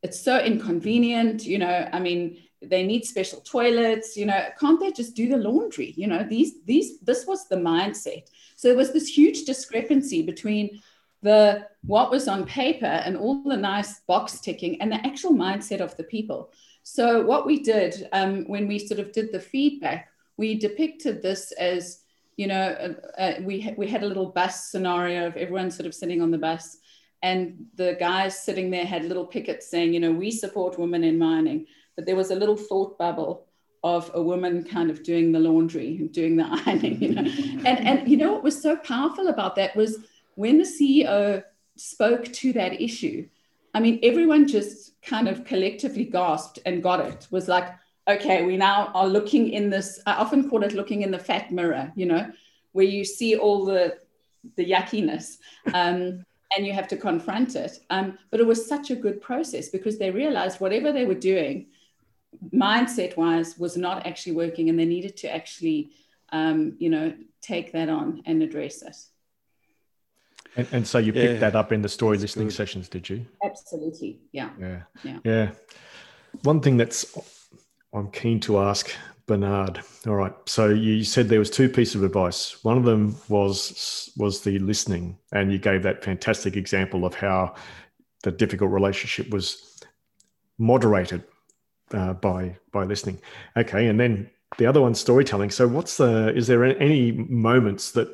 [0.03, 1.45] it's so inconvenient.
[1.45, 4.17] You know, I mean, they need special toilets.
[4.17, 5.95] You know, can't they just do the laundry?
[5.97, 8.25] You know, these these this was the mindset.
[8.57, 10.83] So there was this huge discrepancy between
[11.23, 15.81] the what was on paper and all the nice box ticking and the actual mindset
[15.81, 16.53] of the people.
[16.83, 21.53] So what we did um, when we sort of did the feedback, we depicted this
[21.53, 22.03] as
[22.37, 25.95] you know, uh, uh, we we had a little bus scenario of everyone sort of
[25.95, 26.79] sitting on the bus,
[27.23, 31.19] and the guys sitting there had little pickets saying, you know, we support women in
[31.19, 33.47] mining, but there was a little thought bubble
[33.85, 37.31] of a woman kind of doing the laundry and doing the ironing, you know,
[37.67, 39.99] and and you know what was so powerful about that was
[40.35, 41.43] when the CEO
[41.77, 43.29] spoke to that issue.
[43.75, 47.27] I mean, everyone just kind of collectively gasped and got it.
[47.31, 47.69] Was like,
[48.09, 51.53] okay, we now are looking in this, I often call it looking in the fat
[51.53, 52.31] mirror, you know,
[52.73, 53.99] where you see all the,
[54.57, 55.39] the yuckiness
[55.73, 56.25] um,
[56.57, 57.79] and you have to confront it.
[57.91, 61.67] Um, but it was such a good process because they realized whatever they were doing,
[62.53, 65.91] mindset wise, was not actually working and they needed to actually,
[66.31, 68.97] um, you know, take that on and address it.
[70.57, 71.39] And, and so you picked yeah.
[71.39, 72.55] that up in the story that's listening good.
[72.55, 73.25] sessions, did you?
[73.45, 74.21] Absolutely.
[74.33, 74.51] Yeah.
[74.61, 74.83] Yeah.
[75.03, 75.19] Yeah.
[75.25, 75.51] Yeah.
[76.43, 77.17] One thing that's
[77.95, 78.91] I'm keen to ask
[79.27, 79.81] Bernard.
[80.07, 80.35] All right.
[80.47, 82.63] So you said there was two pieces of advice.
[82.65, 87.55] One of them was was the listening, and you gave that fantastic example of how
[88.23, 89.81] the difficult relationship was
[90.59, 91.25] moderated
[91.93, 93.21] uh, by by listening.
[93.57, 95.51] Okay, and then the other one, storytelling.
[95.51, 96.35] So what's the?
[96.35, 98.09] Is there any moments that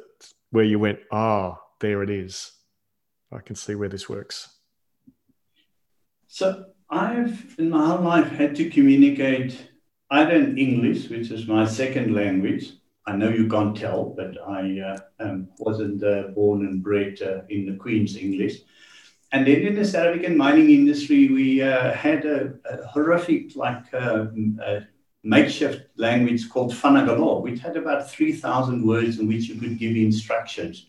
[0.50, 2.52] where you went, ah, oh, there it is.
[3.32, 4.48] I can see where this works.
[6.26, 9.70] So I've in my whole life had to communicate
[10.10, 12.72] either in English, which is my second language.
[13.06, 17.40] I know you can't tell, but I uh, um, wasn't uh, born and bred uh,
[17.48, 18.60] in the Queen's English.
[19.32, 23.92] And then in the South African mining industry, we uh, had a, a, horrific, like,
[23.92, 24.58] um,
[25.22, 30.86] makeshift language called Fanagalo, which had about 3,000 words in which you could give instructions.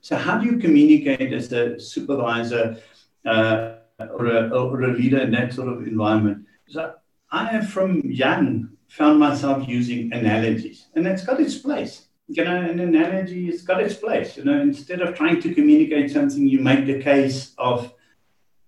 [0.00, 2.78] So, how do you communicate as a supervisor
[3.24, 6.46] uh, or a, or, a, leader in that sort of environment?
[6.68, 6.94] So
[7.30, 12.06] I from young found myself using analogies, and it's got its place.
[12.28, 14.36] You know, an analogy has got its place.
[14.36, 17.92] You know, instead of trying to communicate something, you make the case of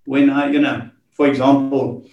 [0.05, 2.07] when I, you know, for example,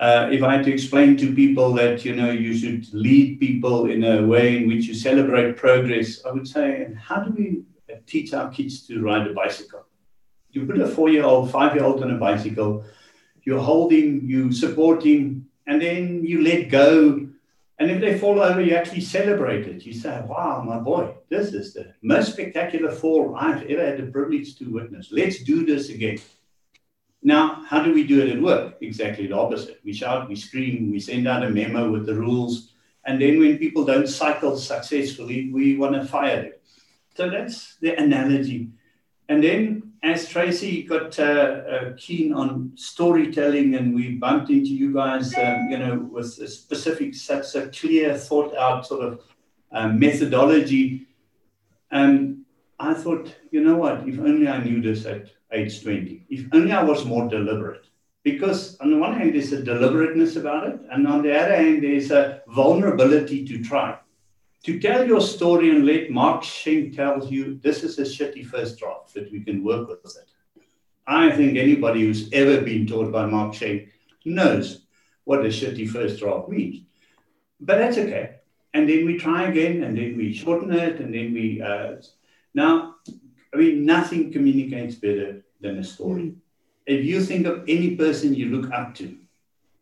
[0.00, 3.90] uh, if I had to explain to people that you know you should lead people
[3.90, 7.62] in a way in which you celebrate progress, I would say, how do we
[8.06, 9.84] teach our kids to ride a bicycle?
[10.50, 12.84] You put a four-year-old, five-year-old on a bicycle,
[13.42, 17.26] you hold him, you support him, and then you let go.
[17.78, 19.86] And if they fall over, you actually celebrate it.
[19.86, 24.10] You say, Wow, my boy, this is the most spectacular fall I've ever had the
[24.10, 25.12] privilege to witness.
[25.12, 26.18] Let's do this again.
[27.22, 28.76] Now, how do we do it at work?
[28.80, 29.80] Exactly the opposite.
[29.84, 32.72] We shout, we scream, we send out a memo with the rules.
[33.04, 36.52] And then when people don't cycle successfully, we want to fire them.
[37.18, 38.68] So that's the analogy.
[39.28, 44.94] And then as Tracy got uh, uh, keen on storytelling and we bumped into you
[44.94, 49.24] guys, um, you know, with a specific, such a clear, thought out sort of
[49.72, 51.08] uh, methodology,
[51.90, 52.44] um,
[52.78, 56.24] I thought, you know what, if only I knew this at age 20.
[56.30, 57.84] If only I was more deliberate.
[58.22, 61.82] Because on the one hand, there's a deliberateness about it, and on the other hand,
[61.82, 63.98] there's a vulnerability to try.
[64.64, 68.78] To tell your story and let Mark Schenk tell you this is a shitty first
[68.78, 70.30] draft, that we can work with it.
[71.06, 73.88] I think anybody who's ever been taught by Mark Schenk
[74.24, 74.84] knows
[75.24, 76.82] what a shitty first draft means.
[77.60, 78.36] But that's okay.
[78.74, 81.62] And then we try again, and then we shorten it, and then we.
[81.62, 81.96] Uh,
[82.52, 82.96] now,
[83.54, 86.34] I mean, nothing communicates better than a story.
[86.86, 89.16] If you think of any person you look up to,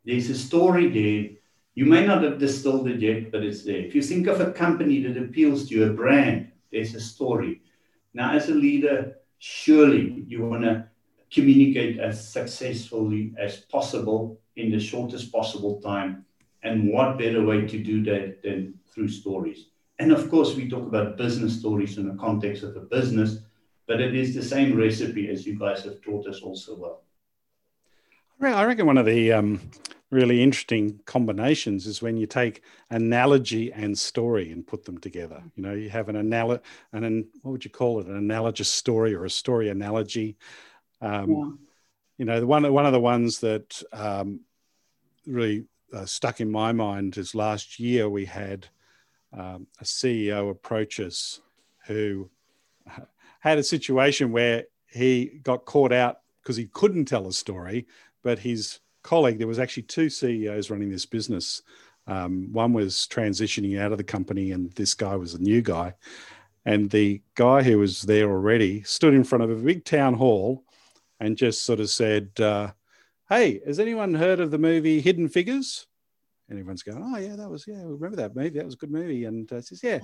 [0.04, 1.35] there's a story there.
[1.76, 3.84] You may not have distilled it yet, but it's there.
[3.84, 7.60] If you think of a company that appeals to you, a brand, there's a story.
[8.14, 10.88] Now, as a leader, surely you want to
[11.30, 16.24] communicate as successfully as possible in the shortest possible time.
[16.62, 19.66] And what better way to do that than through stories?
[19.98, 23.40] And of course, we talk about business stories in the context of a business,
[23.86, 27.02] but it is the same recipe as you guys have taught us also well.
[28.40, 29.60] I reckon one of the um,
[30.10, 35.42] really interesting combinations is when you take analogy and story and put them together.
[35.56, 38.06] You know, you have an analogy, and an, what would you call it?
[38.06, 40.36] An analogous story or a story analogy.
[41.00, 41.50] Um, yeah.
[42.18, 44.40] You know, the one one of the ones that um,
[45.26, 48.66] really uh, stuck in my mind is last year we had
[49.32, 51.40] um, a CEO approach us
[51.86, 52.30] who
[53.40, 57.86] had a situation where he got caught out because he couldn't tell a story,
[58.22, 61.62] but his colleague, there was actually two CEOs running this business.
[62.06, 65.94] Um, one was transitioning out of the company, and this guy was a new guy.
[66.64, 70.64] And the guy who was there already stood in front of a big town hall
[71.20, 72.72] and just sort of said, uh,
[73.28, 75.86] Hey, has anyone heard of the movie Hidden Figures?
[76.48, 78.50] And everyone's going, Oh, yeah, that was, yeah, remember that movie.
[78.50, 79.24] That was a good movie.
[79.24, 80.00] And uh, says, Yeah,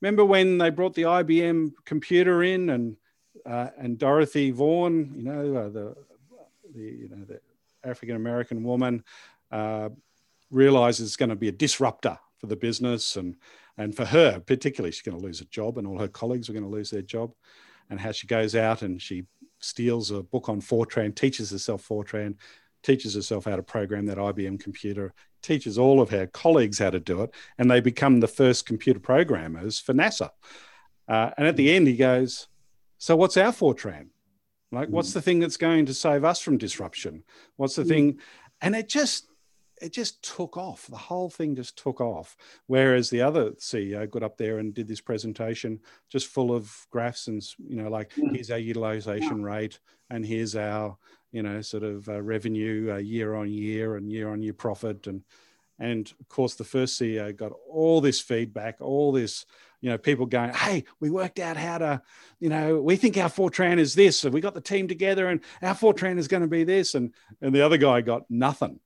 [0.00, 2.96] remember when they brought the IBM computer in and
[3.44, 5.96] uh, and Dorothy Vaughan, you know, uh, the
[6.74, 7.40] the you know the
[7.84, 9.04] African American woman,
[9.50, 9.90] uh,
[10.50, 13.36] realizes it's going to be a disruptor for the business and
[13.76, 16.52] and for her particularly, she's going to lose a job, and all her colleagues are
[16.52, 17.32] going to lose their job,
[17.90, 19.24] and how she goes out and she
[19.58, 22.36] steals a book on Fortran, teaches herself Fortran,
[22.82, 27.00] teaches herself how to program that IBM computer, teaches all of her colleagues how to
[27.00, 30.30] do it, and they become the first computer programmers for NASA.
[31.08, 32.46] Uh, and at the end, he goes,
[32.98, 34.08] So, what's our Fortran?
[34.74, 37.24] Like, what's the thing that's going to save us from disruption?
[37.56, 37.88] What's the mm.
[37.88, 38.18] thing?
[38.60, 39.28] And it just,
[39.80, 40.86] it just took off.
[40.86, 42.36] The whole thing just took off.
[42.66, 47.28] Whereas the other CEO got up there and did this presentation just full of graphs
[47.28, 48.34] and, you know, like, mm.
[48.34, 49.46] here's our utilization yeah.
[49.46, 49.78] rate
[50.10, 50.96] and here's our,
[51.32, 55.06] you know, sort of uh, revenue uh, year on year and year on year profit.
[55.06, 55.22] And,
[55.78, 59.44] and of course, the first CEO got all this feedback, all this,
[59.84, 62.02] you know, people going, Hey, we worked out how to,
[62.40, 64.24] you know, we think our Fortran is this.
[64.24, 66.94] and we got the team together and our Fortran is going to be this.
[66.94, 68.80] And, and the other guy got nothing.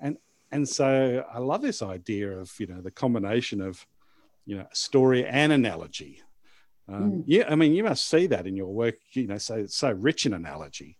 [0.00, 0.16] And,
[0.50, 3.86] and so I love this idea of, you know, the combination of,
[4.46, 6.22] you know, story and analogy.
[6.88, 7.24] Um, mm.
[7.26, 9.92] Yeah, I mean, you must see that in your work, you know, so it's so
[9.92, 10.96] rich in analogy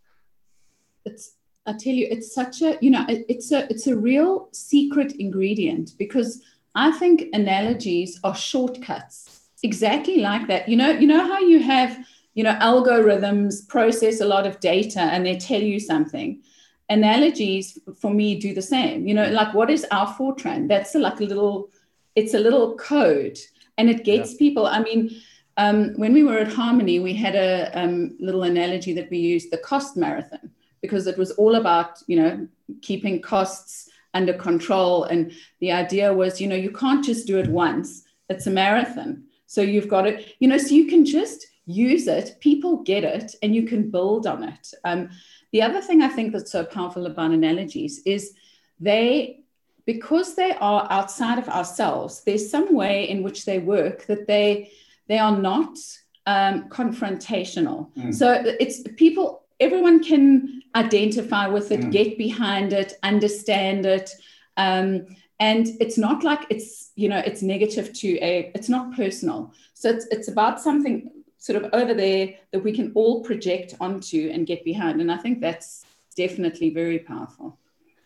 [1.08, 1.34] it's
[1.66, 5.92] I tell you, it's such a you know it's a it's a real secret ingredient
[5.98, 6.42] because
[6.74, 10.68] I think analogies are shortcuts exactly like that.
[10.68, 11.98] You know, you know how you have
[12.34, 16.42] you know algorithms process a lot of data and they tell you something.
[16.90, 19.06] Analogies for me do the same.
[19.06, 20.68] You know, like what is our Fortran?
[20.68, 21.70] That's like a little,
[22.14, 23.38] it's a little code,
[23.76, 24.38] and it gets yeah.
[24.38, 24.66] people.
[24.66, 25.20] I mean.
[25.60, 29.50] Um, when we were at Harmony, we had a um, little analogy that we used
[29.50, 32.46] the cost marathon because it was all about you know
[32.80, 35.04] keeping costs under control.
[35.04, 38.04] And the idea was, you know, you can't just do it once.
[38.28, 39.24] It's a marathon.
[39.48, 43.34] So you've got it, you know, so you can just use it, people get it,
[43.42, 44.72] and you can build on it.
[44.84, 45.10] Um,
[45.52, 48.34] the other thing I think that's so powerful about analogies is
[48.78, 49.40] they,
[49.86, 54.70] because they are outside of ourselves, there's some way in which they work that they
[55.08, 55.78] they are not
[56.26, 57.90] um, confrontational.
[57.96, 58.14] Mm.
[58.14, 58.26] So
[58.60, 61.90] it's people, everyone can identify with it, mm.
[61.90, 64.10] get behind it, understand it.
[64.58, 65.06] Um,
[65.40, 69.52] and it's not like it's you know it's negative to a it's not personal.
[69.74, 74.30] So it's it's about something sort of over there that we can all project onto
[74.32, 75.00] and get behind.
[75.00, 75.84] And i think that's
[76.16, 77.58] definitely very powerful.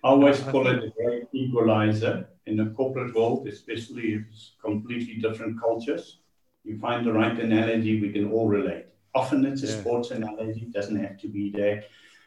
[0.05, 5.15] I always call it a great equalizer in the corporate world especially if it's completely
[5.15, 6.19] different cultures.
[6.65, 8.87] You find the right analogy we can all relate.
[9.15, 9.81] Often it's a yeah.
[9.81, 11.85] sports analogy it doesn't have to be there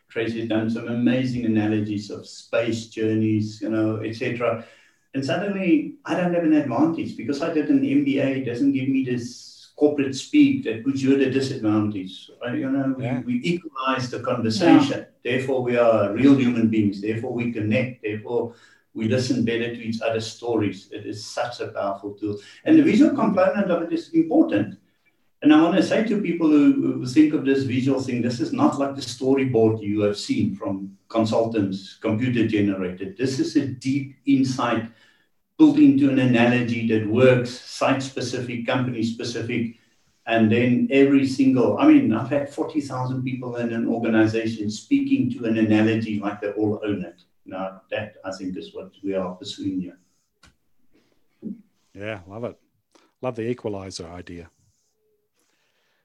[0.07, 4.63] tracy's done some amazing analogies of space journeys you know etc
[5.15, 8.41] and suddenly I don't have an advantage because I did an MBA.
[8.41, 12.29] It doesn't give me this corporate speak that puts you at a disadvantage.
[12.45, 13.21] Uh, you know, yeah.
[13.21, 14.99] we, we, equalize the conversation.
[14.99, 15.05] Yeah.
[15.23, 17.01] Therefore, we are real human beings.
[17.01, 18.03] Therefore, we connect.
[18.03, 18.55] Therefore,
[18.93, 20.89] we listen better to each other's stories.
[20.91, 22.37] It is such a powerful tool.
[22.65, 24.77] And the visual component of it is important.
[25.41, 28.41] And I want to say to people who, who think of this visual thing, this
[28.41, 33.15] is not like the storyboard you have seen from consultants, computer generated.
[33.17, 34.89] This is a deep insight
[35.57, 39.75] built into an analogy that works site specific, company specific.
[40.27, 45.45] And then every single, I mean, I've had 40,000 people in an organization speaking to
[45.45, 47.21] an analogy like they all own it.
[47.45, 49.97] Now, that I think is what we are pursuing here.
[51.93, 52.57] Yeah, love it.
[53.21, 54.49] Love the equalizer idea.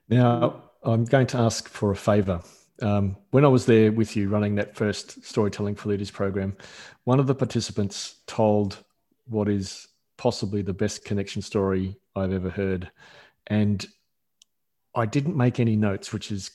[0.08, 2.42] Now, I'm going to ask for a favor.
[2.82, 6.56] Um, when I was there with you running that first Storytelling for Leaders program,
[7.04, 8.84] one of the participants told
[9.30, 9.88] what is
[10.18, 12.90] possibly the best connection story I've ever heard.
[13.46, 13.84] And
[14.94, 16.50] I didn't make any notes, which is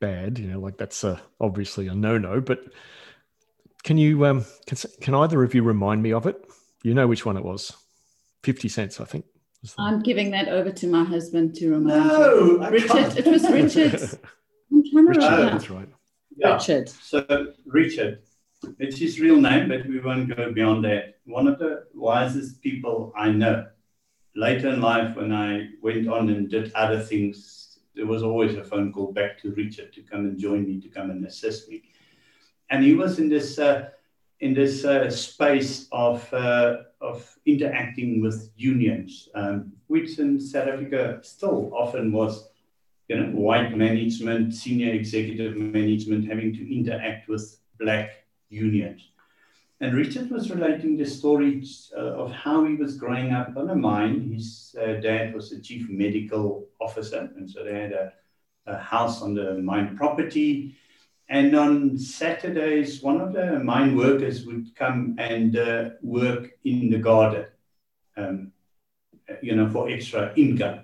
[0.00, 0.38] bad.
[0.38, 2.40] You know, like that's a, obviously a no-no.
[2.40, 2.60] But
[3.84, 6.44] can you, um, can, can either of you remind me of it?
[6.82, 7.72] You know which one it was.
[8.42, 9.26] Fifty cents, I think.
[9.78, 12.68] I'm giving that over to my husband to remind no, you.
[12.68, 14.18] Richard, it was Richard.
[14.72, 15.88] I'm trying to Richard, that's right.
[16.36, 16.54] Yeah.
[16.54, 16.88] Richard.
[16.88, 18.22] So Richard,
[18.78, 21.18] it's his real name, but we won't go beyond that.
[21.24, 23.66] One of the wisest people I know.
[24.36, 28.64] Later in life, when I went on and did other things, there was always a
[28.64, 31.82] phone call back to Richard to come and join me, to come and assist me.
[32.70, 33.88] And he was in this uh,
[34.38, 41.18] in this uh, space of uh, of interacting with unions, um, which in South Africa
[41.22, 42.48] still often was
[43.08, 48.10] you know, white management, senior executive management having to interact with black
[48.50, 49.08] unions.
[49.80, 51.64] And Richard was relating the story
[51.96, 54.30] uh, of how he was growing up on a mine.
[54.30, 58.12] His uh, dad was the chief medical officer, and so they had a,
[58.66, 60.76] a house on the mine property.
[61.30, 66.98] And on Saturdays, one of the mine workers would come and uh, work in the
[66.98, 67.46] garden,
[68.18, 68.52] um,
[69.40, 70.80] you know, for extra income.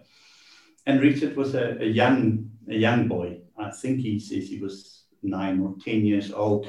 [0.87, 3.41] And Richard was a, a young a young boy.
[3.59, 6.69] I think he says he was nine or ten years old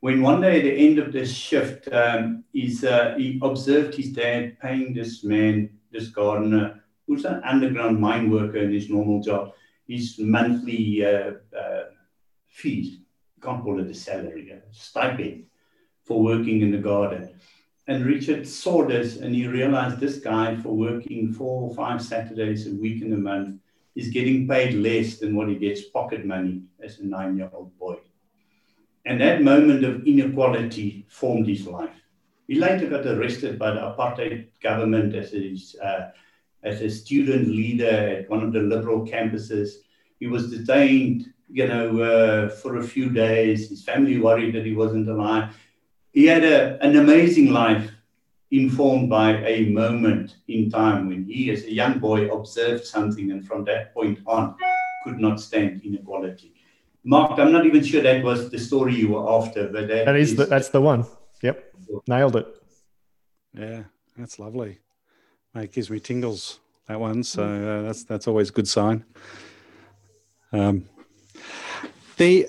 [0.00, 4.58] when one day at the end of this shift, um, uh, he observed his dad
[4.58, 9.52] paying this man, this gardener, who's an underground mine worker in his normal job,
[9.86, 11.84] his monthly uh, uh,
[12.48, 12.98] fees.
[13.42, 15.44] Can't call it a salary, a stipend
[16.04, 17.30] for working in the garden.
[17.86, 22.66] And Richard saw this and he realized this guy, for working four or five Saturdays
[22.66, 23.60] a week in a month,
[23.96, 27.76] is getting paid less than what he gets pocket money as a nine year old
[27.78, 27.96] boy.
[29.06, 31.94] And that moment of inequality formed his life.
[32.46, 36.10] He later got arrested by the apartheid government as a, uh,
[36.62, 39.70] as a student leader at one of the liberal campuses.
[40.18, 43.70] He was detained, you know, uh, for a few days.
[43.70, 45.56] His family worried that he wasn't alive.
[46.12, 47.90] He had a, an amazing life
[48.50, 53.46] informed by a moment in time when he, as a young boy, observed something and
[53.46, 54.56] from that point on
[55.04, 56.52] could not stand inequality.
[57.04, 60.16] Mark, I'm not even sure that was the story you were after, but that, that
[60.16, 61.06] is, is the, that's the one.
[61.42, 61.64] Yep,
[62.06, 62.46] nailed it.
[63.54, 63.84] Yeah,
[64.16, 64.78] that's lovely.
[65.54, 69.04] It gives me tingles that one, so uh, that's that's always a good sign.
[70.52, 70.88] Um,
[72.18, 72.48] the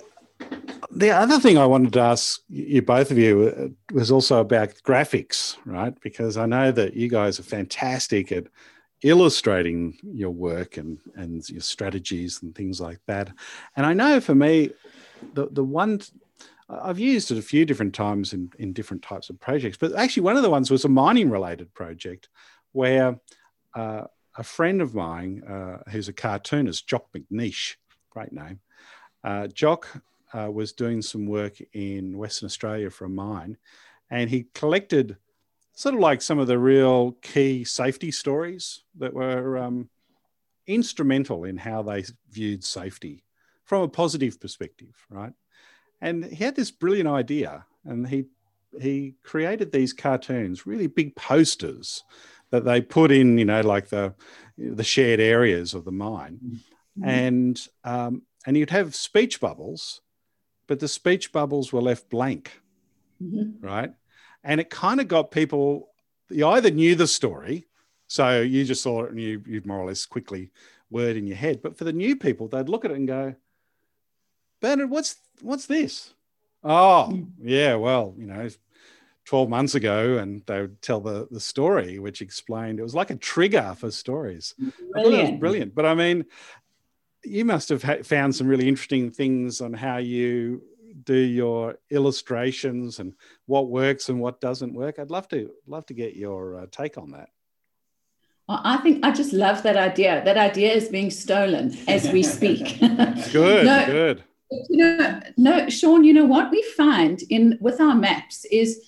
[0.91, 4.73] the other thing I wanted to ask you both of you uh, was also about
[4.85, 5.93] graphics, right?
[6.01, 8.47] Because I know that you guys are fantastic at
[9.03, 13.31] illustrating your work and and your strategies and things like that.
[13.75, 14.71] And I know for me,
[15.33, 16.01] the the one
[16.69, 20.23] I've used it a few different times in, in different types of projects, but actually,
[20.23, 22.29] one of the ones was a mining related project
[22.71, 23.19] where
[23.75, 24.03] uh,
[24.37, 27.75] a friend of mine, uh, who's a cartoonist, Jock Macneish,
[28.09, 28.59] great name,
[29.23, 29.87] uh, Jock
[30.33, 33.57] uh, was doing some work in Western Australia for a mine,
[34.09, 35.17] and he collected
[35.73, 39.89] sort of like some of the real key safety stories that were um,
[40.67, 43.23] instrumental in how they viewed safety
[43.63, 45.33] from a positive perspective, right?
[46.01, 48.25] And he had this brilliant idea, and he
[48.79, 52.03] he created these cartoons, really big posters
[52.49, 54.13] that they put in, you know, like the
[54.57, 57.07] the shared areas of the mine, mm-hmm.
[57.07, 60.01] and um, and you'd have speech bubbles,
[60.67, 62.51] but the speech bubbles were left blank,
[63.21, 63.65] mm-hmm.
[63.65, 63.93] right?
[64.43, 65.89] And it kind of got people.
[66.29, 67.67] You either knew the story,
[68.07, 70.51] so you just saw it and you you more or less quickly
[70.89, 71.61] word in your head.
[71.61, 73.35] But for the new people, they'd look at it and go,
[74.61, 76.13] Bernard, what's what's this?
[76.63, 78.47] Oh, yeah, well, you know,
[79.25, 83.09] 12 months ago, and they would tell the, the story, which explained it was like
[83.09, 84.53] a trigger for stories.
[84.91, 85.39] Brilliant.
[85.39, 85.73] brilliant.
[85.73, 86.25] But I mean,
[87.23, 90.61] you must have found some really interesting things on how you
[91.03, 93.13] do your illustrations and
[93.45, 94.99] what works and what doesn't work.
[94.99, 97.29] I'd love to love to get your uh, take on that.
[98.49, 100.21] I think I just love that idea.
[100.25, 102.79] That idea is being stolen as we speak.
[103.31, 104.23] good, no, good.
[104.69, 106.03] You know, no, Shawn.
[106.03, 108.83] You know what we find in with our maps is,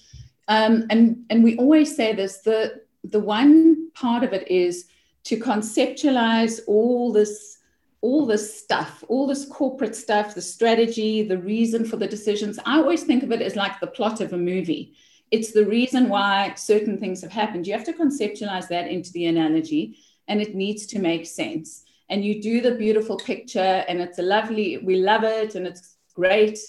[0.48, 2.40] um, and and we always say this.
[2.40, 4.86] The the one part of it is
[5.26, 7.60] to conceptualize all this
[8.04, 12.60] all this stuff, all this corporate stuff, the strategy, the reason for the decisions.
[12.66, 14.96] I always think of it as like the plot of a movie
[15.34, 17.66] it's the reason why certain things have happened.
[17.66, 19.98] You have to conceptualize that into the analogy
[20.28, 21.86] and it needs to make sense.
[22.08, 25.96] And you do the beautiful picture and it's a lovely, we love it and it's
[26.14, 26.60] great.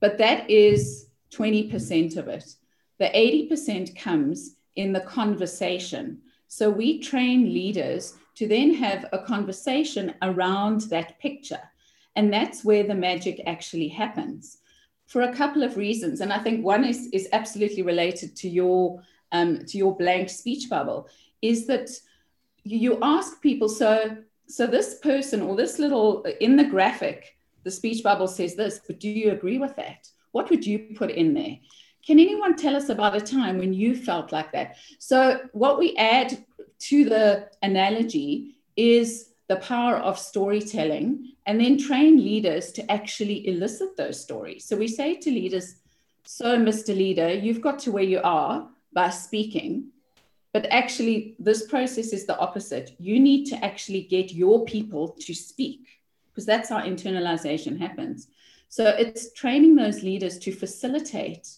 [0.00, 2.52] But that is 20% of it.
[2.98, 6.18] The 80% comes in the conversation.
[6.48, 11.60] So we train leaders to then have a conversation around that picture.
[12.16, 14.58] And that's where the magic actually happens
[15.06, 16.20] for a couple of reasons.
[16.20, 19.02] And I think one is, is absolutely related to your,
[19.32, 21.08] um, to your blank speech bubble,
[21.42, 21.90] is that
[22.64, 24.16] you ask people, so,
[24.46, 29.00] so this person or this little, in the graphic, the speech bubble says this, but
[29.00, 30.08] do you agree with that?
[30.32, 31.58] What would you put in there?
[32.06, 34.76] Can anyone tell us about a time when you felt like that?
[34.98, 36.44] So, what we add
[36.80, 43.96] to the analogy is the power of storytelling and then train leaders to actually elicit
[43.96, 44.64] those stories.
[44.64, 45.76] So we say to leaders,
[46.24, 46.96] so Mr.
[46.96, 49.90] Leader, you've got to where you are by speaking,
[50.52, 52.96] but actually, this process is the opposite.
[52.98, 55.86] You need to actually get your people to speak
[56.30, 58.28] because that's how internalization happens.
[58.68, 61.48] So it's training those leaders to facilitate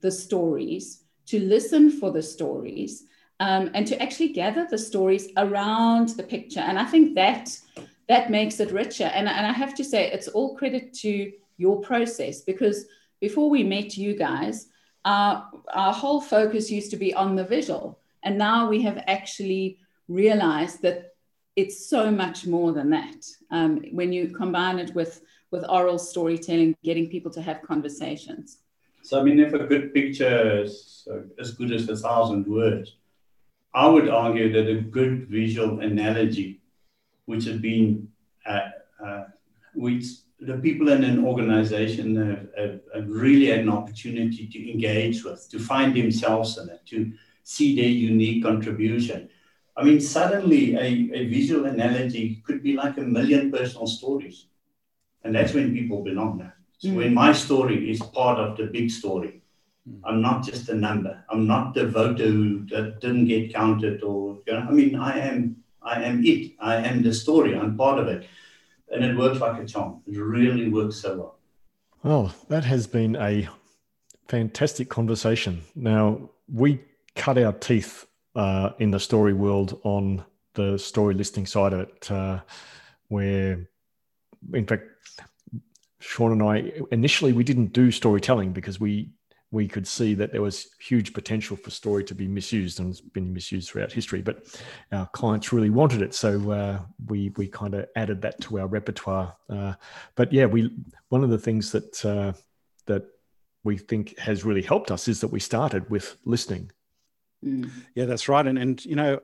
[0.00, 3.04] the stories, to listen for the stories,
[3.40, 6.60] um, and to actually gather the stories around the picture.
[6.60, 7.50] And I think that
[8.08, 9.04] that makes it richer.
[9.04, 12.84] And, and I have to say, it's all credit to your process because
[13.20, 14.68] before we met you guys,
[15.04, 17.98] our, our whole focus used to be on the visual.
[18.22, 19.78] And now we have actually
[20.08, 21.14] realized that
[21.56, 23.24] it's so much more than that.
[23.50, 28.58] Um, when you combine it with, with oral storytelling, getting people to have conversations.
[29.02, 32.96] So, I mean, if a good picture is as good as a thousand words,
[33.72, 36.60] I would argue that a good visual analogy,
[37.26, 38.08] which has been,
[38.46, 38.68] uh,
[39.04, 39.24] uh,
[39.74, 40.04] which
[40.40, 45.48] the people in an organization have, have, have, really had an opportunity to engage with,
[45.50, 47.12] to find themselves in it, to
[47.44, 49.28] see their unique contribution.
[49.76, 54.46] I mean, suddenly a, a visual analogy could be like a million personal stories.
[55.22, 56.56] And that's when people belong there.
[56.78, 56.96] So mm.
[56.96, 59.39] when my story is part of the big story.
[59.88, 60.04] Hmm.
[60.04, 61.24] I'm not just a number.
[61.30, 65.56] I'm not the voter who didn't get counted or, you know, I mean, I am,
[65.82, 66.52] I am it.
[66.60, 67.56] I am the story.
[67.56, 68.26] I'm part of it.
[68.92, 70.02] And it works like a charm.
[70.06, 71.38] It really works so well.
[72.02, 73.48] Well, that has been a
[74.28, 75.62] fantastic conversation.
[75.74, 76.80] Now, we
[77.14, 80.24] cut our teeth uh, in the story world on
[80.54, 82.40] the story listing side of it, uh,
[83.08, 83.68] where,
[84.54, 84.84] in fact,
[86.00, 89.10] Shawn and I initially we didn't do storytelling because we
[89.52, 93.00] we could see that there was huge potential for story to be misused and it's
[93.00, 94.22] been misused throughout history.
[94.22, 94.46] But
[94.92, 98.66] our clients really wanted it, so uh, we we kind of added that to our
[98.66, 99.36] repertoire.
[99.48, 99.74] Uh,
[100.14, 100.70] but yeah, we
[101.08, 102.32] one of the things that uh,
[102.86, 103.06] that
[103.64, 106.70] we think has really helped us is that we started with listening.
[107.44, 107.70] Mm.
[107.94, 109.20] Yeah, that's right, and and you know,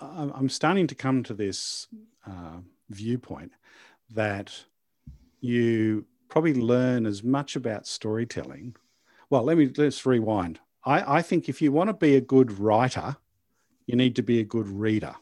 [0.00, 1.88] I'm starting to come to this
[2.26, 2.58] uh,
[2.90, 3.52] viewpoint
[4.10, 4.64] that
[5.40, 8.76] you probably learn as much about storytelling.
[9.30, 10.58] Well, let me let's rewind.
[10.84, 13.16] I, I think if you want to be a good writer,
[13.86, 15.14] you need to be a good reader,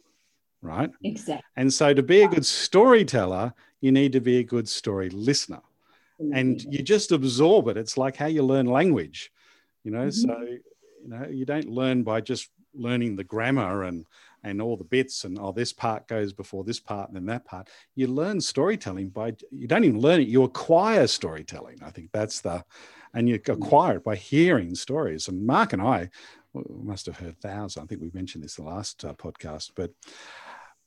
[0.62, 0.90] right?
[1.04, 1.44] Exactly.
[1.56, 5.60] And so to be a good storyteller, you need to be a good story listener.
[6.34, 7.76] And you just absorb it.
[7.76, 9.30] It's like how you learn language,
[9.84, 10.08] you know.
[10.08, 10.10] Mm-hmm.
[10.10, 14.04] So, you know, you don't learn by just learning the grammar and
[14.44, 17.44] and all the bits and oh this part goes before this part and then that
[17.44, 22.08] part you learn storytelling by you don't even learn it you acquire storytelling i think
[22.12, 22.64] that's the
[23.14, 26.08] and you acquire it by hearing stories and mark and i
[26.68, 29.90] must have heard thousands i think we mentioned this the last uh, podcast but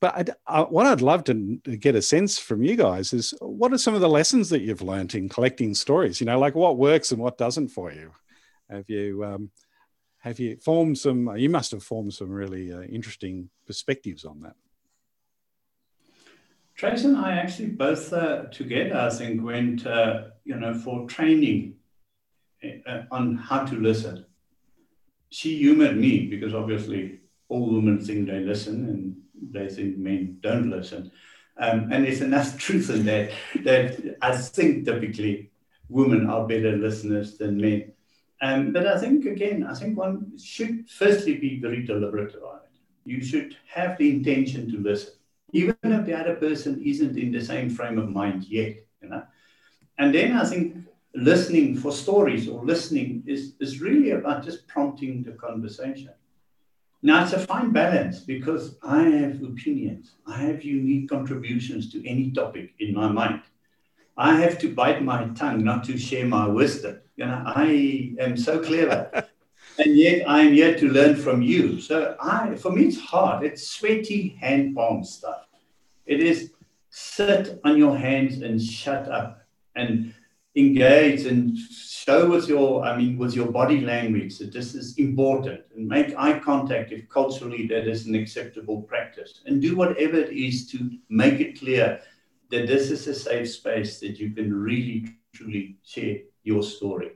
[0.01, 1.33] but I, I, what I'd love to
[1.79, 4.81] get a sense from you guys is what are some of the lessons that you've
[4.81, 6.19] learned in collecting stories?
[6.19, 8.11] You know, like what works and what doesn't for you.
[8.67, 9.51] Have you um,
[10.17, 11.37] have you formed some?
[11.37, 14.55] You must have formed some really uh, interesting perspectives on that.
[16.75, 21.75] Trace and I actually both uh, together, I think, went uh, you know for training
[21.75, 21.80] uh,
[23.11, 24.25] on how to listen.
[25.29, 29.15] She humored me because obviously all women think they listen and
[29.51, 31.11] they think men don't listen.
[31.57, 33.31] Um, and there's enough truth in that
[33.63, 35.51] that I think typically
[35.89, 37.91] women are better listeners than men.
[38.41, 42.79] Um, but I think, again, I think one should firstly be very deliberate about it.
[43.05, 45.13] You should have the intention to listen,
[45.51, 49.23] even if the other person isn't in the same frame of mind yet, you know.
[49.99, 50.75] And then I think
[51.13, 56.11] listening for stories or listening is, is really about just prompting the conversation.
[57.03, 60.13] Now, it's a fine balance because I have opinions.
[60.27, 63.41] I have unique contributions to any topic in my mind.
[64.17, 67.01] I have to bite my tongue not to share my wisdom.
[67.15, 69.09] You know, I am so clever.
[69.79, 71.79] and yet I am here to learn from you.
[71.79, 73.43] So I for me it's hard.
[73.43, 75.47] It's sweaty hand palm stuff.
[76.05, 76.51] It is
[76.89, 79.41] sit on your hands and shut up
[79.75, 80.13] and
[80.55, 85.61] engage and show with your I mean with your body language that this is important
[85.75, 90.33] and make eye contact if culturally that is an acceptable practice and do whatever it
[90.33, 92.01] is to make it clear
[92.51, 97.11] that this is a safe space that you can really truly share your story.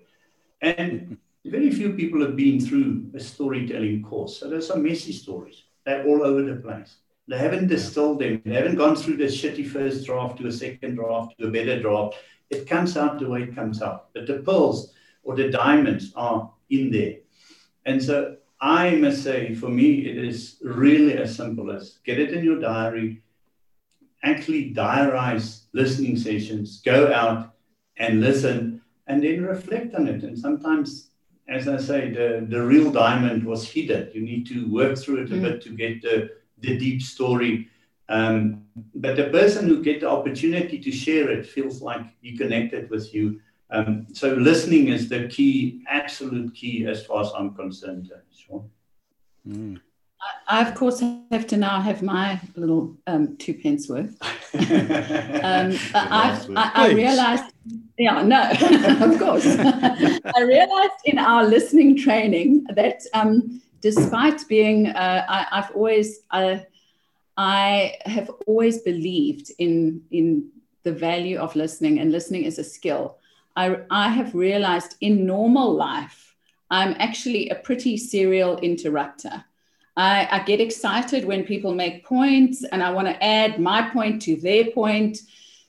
[0.62, 4.38] And very few people have been through a storytelling course.
[4.38, 5.64] So there's some messy stories.
[5.86, 6.98] They're all over the place.
[7.28, 8.42] They haven't distilled them.
[8.46, 11.82] They haven't gone through the shitty first draft to a second draft to a better
[11.82, 12.16] draft.
[12.50, 14.14] It comes out the way it comes out.
[14.14, 14.94] But the pearls
[15.24, 17.16] or the diamonds are in there.
[17.86, 22.34] And so I must say, for me, it is really as simple as get it
[22.34, 23.22] in your diary,
[24.24, 27.54] actually diarize listening sessions, go out
[27.98, 30.24] and listen, and then reflect on it.
[30.24, 31.10] And sometimes,
[31.48, 34.10] as I say, the, the real diamond was hidden.
[34.14, 35.42] You need to work through it a mm.
[35.42, 37.70] bit to get the, the deep story.
[38.08, 42.90] Um, but the person who get the opportunity to share it feels like he connected
[42.90, 43.40] with you.
[43.72, 48.12] Um, so listening is the key, absolute key, as far as I'm concerned.
[48.32, 48.70] Shawn.
[49.48, 49.80] Mm.
[50.48, 51.02] I, of course,
[51.32, 54.18] have to now have my little um, two pence worth.
[54.54, 57.54] um, I, I, I realized,
[57.98, 59.46] yeah, no, of course.
[59.48, 66.58] I realized in our listening training that um, despite being, uh, I, have always, uh,
[67.38, 70.50] I have always believed in in
[70.84, 73.18] the value of listening, and listening is a skill.
[73.56, 76.36] I, I have realized in normal life,
[76.70, 79.44] I'm actually a pretty serial interrupter.
[79.98, 84.22] I, I get excited when people make points and I want to add my point
[84.24, 85.20] to their point.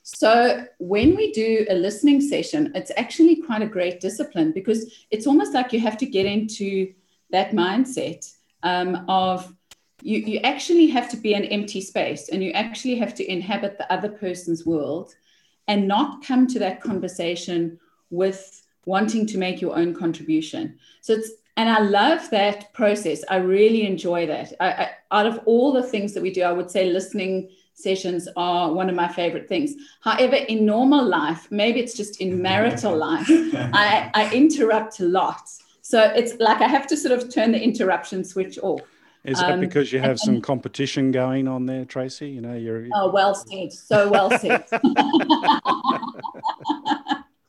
[0.03, 5.27] So when we do a listening session, it's actually quite a great discipline because it's
[5.27, 6.93] almost like you have to get into
[7.31, 8.29] that mindset
[8.63, 9.53] um, of
[10.01, 13.77] you, you actually have to be an empty space and you actually have to inhabit
[13.77, 15.15] the other person's world
[15.67, 17.79] and not come to that conversation
[18.09, 20.77] with wanting to make your own contribution.
[21.01, 23.23] So it's and I love that process.
[23.29, 24.53] I really enjoy that.
[24.59, 28.27] I, I, out of all the things that we do, I would say listening sessions
[28.37, 29.73] are one of my favorite things.
[30.01, 35.49] However, in normal life, maybe it's just in marital life, I, I interrupt a lot.
[35.81, 38.81] So it's like I have to sort of turn the interruption switch off.
[39.27, 42.29] Is that um, because you have and, some competition going on there, Tracy?
[42.29, 42.87] You know, you're.
[42.93, 43.73] Oh, well said.
[43.73, 44.65] So well said.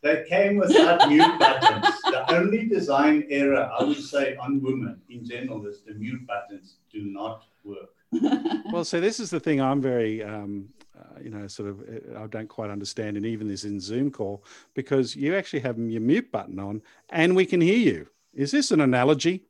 [0.01, 1.87] They came without mute buttons.
[2.05, 6.76] The only design error I would say on women in general is the mute buttons
[6.93, 7.91] do not work.
[8.72, 12.22] well, so this is the thing I'm very, um, uh, you know, sort of, uh,
[12.22, 16.01] I don't quite understand, and even this in Zoom call, because you actually have your
[16.01, 18.07] mute button on and we can hear you.
[18.35, 19.47] Is this an analogy?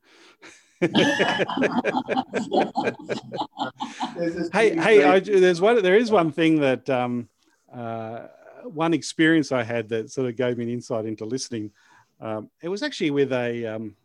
[4.53, 5.83] Hey, hey, I, there's one.
[5.83, 7.29] There is one thing that um,
[7.73, 8.29] uh,
[8.65, 11.73] one experience I had that sort of gave me an insight into listening.
[12.21, 13.97] Um, it was actually with a, um,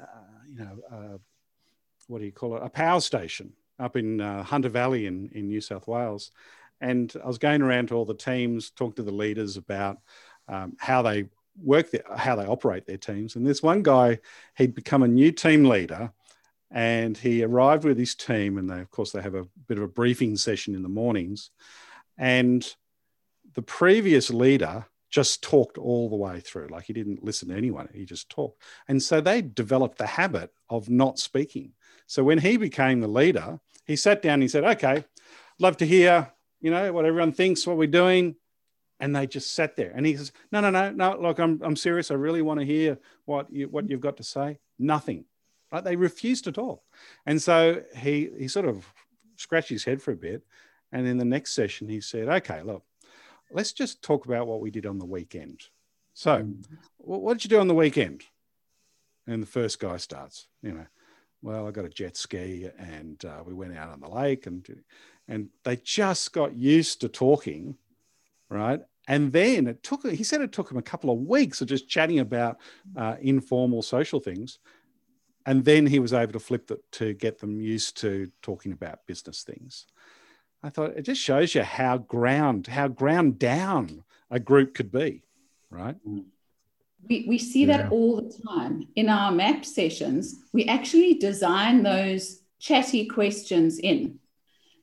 [0.00, 0.04] uh,
[0.48, 1.18] you know, uh,
[2.06, 2.62] what do you call it?
[2.62, 6.32] A power station up in uh, Hunter Valley in, in New South Wales.
[6.80, 9.98] And I was going around to all the teams, talk to the leaders about
[10.48, 11.26] um, how they
[11.62, 13.36] work, their, how they operate their teams.
[13.36, 14.18] And this one guy,
[14.56, 16.12] he'd become a new team leader
[16.70, 19.84] and he arrived with his team and they of course they have a bit of
[19.84, 21.50] a briefing session in the mornings.
[22.18, 22.66] And
[23.54, 26.68] the previous leader just talked all the way through.
[26.68, 27.88] Like he didn't listen to anyone.
[27.94, 28.62] He just talked.
[28.88, 31.72] And so they developed the habit of not speaking.
[32.06, 35.04] So when he became the leader he sat down and he said okay
[35.58, 36.30] love to hear
[36.60, 38.36] you know what everyone thinks what we're doing
[39.00, 41.76] and they just sat there and he says no no no no look i'm, I'm
[41.76, 45.24] serious i really want to hear what you what you've got to say nothing
[45.72, 45.84] Right?
[45.84, 46.82] They refused to talk.
[47.26, 48.86] And so he, he sort of
[49.36, 50.42] scratched his head for a bit.
[50.92, 52.84] And in the next session, he said, okay, look,
[53.50, 55.62] let's just talk about what we did on the weekend.
[56.14, 56.64] So, mm.
[56.96, 58.24] what did you do on the weekend?
[59.26, 60.86] And the first guy starts, you know,
[61.42, 64.66] well, I got a jet ski and uh, we went out on the lake and
[65.28, 67.76] and they just got used to talking,
[68.48, 68.80] right?
[69.06, 71.88] And then it took, he said it took him a couple of weeks of just
[71.88, 72.58] chatting about
[72.96, 74.58] uh, informal social things
[75.48, 79.06] and then he was able to flip it to get them used to talking about
[79.06, 79.86] business things.
[80.62, 85.22] I thought it just shows you how ground how ground down a group could be,
[85.70, 85.96] right?
[86.04, 87.78] We, we see yeah.
[87.78, 90.36] that all the time in our map sessions.
[90.52, 94.18] We actually design those chatty questions in.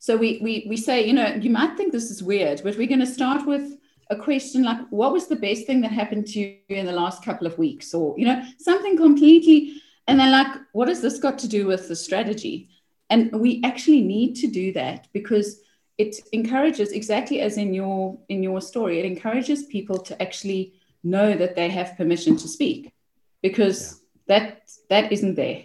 [0.06, 2.86] So we, we, we say, you know, you might think this is weird, but we're
[2.86, 3.76] going to start with
[4.12, 7.26] a question like, what was the best thing that happened to you in the last
[7.26, 7.92] couple of weeks?
[7.92, 11.88] Or, you know, something completely and they're like, what has this got to do with
[11.88, 12.70] the strategy?
[13.10, 15.62] And we actually need to do that because
[15.98, 21.36] it encourages exactly as in your in your story, it encourages people to actually know
[21.36, 22.94] that they have permission to speak
[23.42, 24.38] because yeah.
[24.38, 25.64] that that isn't there.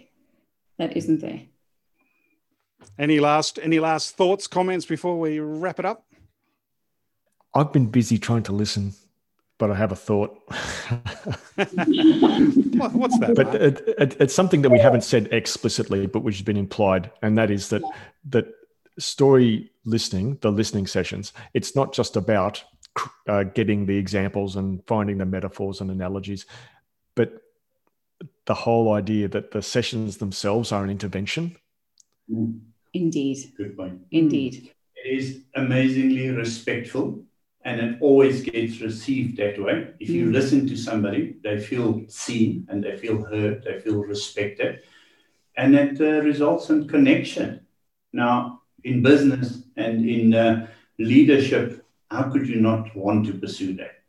[0.79, 1.41] That isn't there.
[2.97, 6.05] Any last any last thoughts, comments before we wrap it up?
[7.53, 8.93] I've been busy trying to listen
[9.61, 10.31] but I have a thought.
[11.55, 13.33] What's that?
[13.35, 17.11] But it, it, it's something that we haven't said explicitly, but which has been implied,
[17.21, 17.83] and that is that
[18.29, 18.47] that
[18.97, 22.63] story listening, the listening sessions, it's not just about
[23.27, 26.47] uh, getting the examples and finding the metaphors and analogies,
[27.13, 27.43] but
[28.47, 31.55] the whole idea that the sessions themselves are an intervention.
[32.93, 33.53] Indeed.
[33.55, 34.01] Good point.
[34.11, 34.71] Indeed.
[34.95, 37.23] It is amazingly respectful
[37.63, 39.89] and it always gets received that way.
[39.99, 40.33] If you mm.
[40.33, 44.81] listen to somebody, they feel seen and they feel heard, they feel respected,
[45.57, 47.65] and it uh, results in connection.
[48.13, 50.67] Now, in business and in uh,
[50.97, 53.99] leadership, how could you not want to pursue that?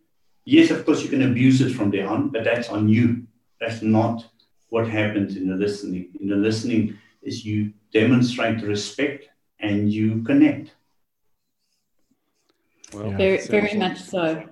[0.45, 3.27] Yes, of course, you can abuse it from there on, but that's on you.
[3.61, 4.27] That's not
[4.71, 6.09] what happens in the listening.
[6.21, 9.29] In the listening, is you demonstrate respect
[9.61, 10.73] and you connect.
[12.93, 14.45] Well, yeah, very, very much so.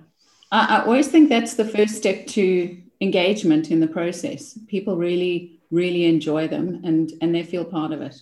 [0.51, 4.57] I, I always think that's the first step to engagement in the process.
[4.67, 8.21] People really, really enjoy them and, and they feel part of it.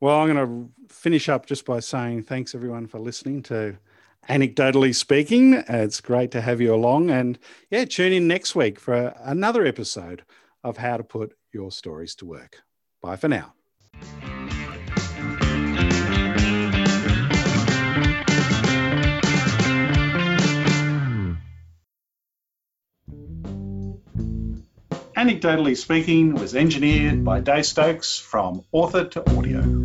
[0.00, 3.78] Well, I'm going to finish up just by saying thanks everyone for listening to
[4.28, 5.54] Anecdotally Speaking.
[5.54, 7.10] It's great to have you along.
[7.10, 7.38] And
[7.70, 10.24] yeah, tune in next week for another episode
[10.62, 12.62] of How to Put Your Stories to Work.
[13.04, 13.52] Bye for now.
[25.14, 29.83] Anecdotally Speaking was engineered by Dave Stokes from Author to Audio.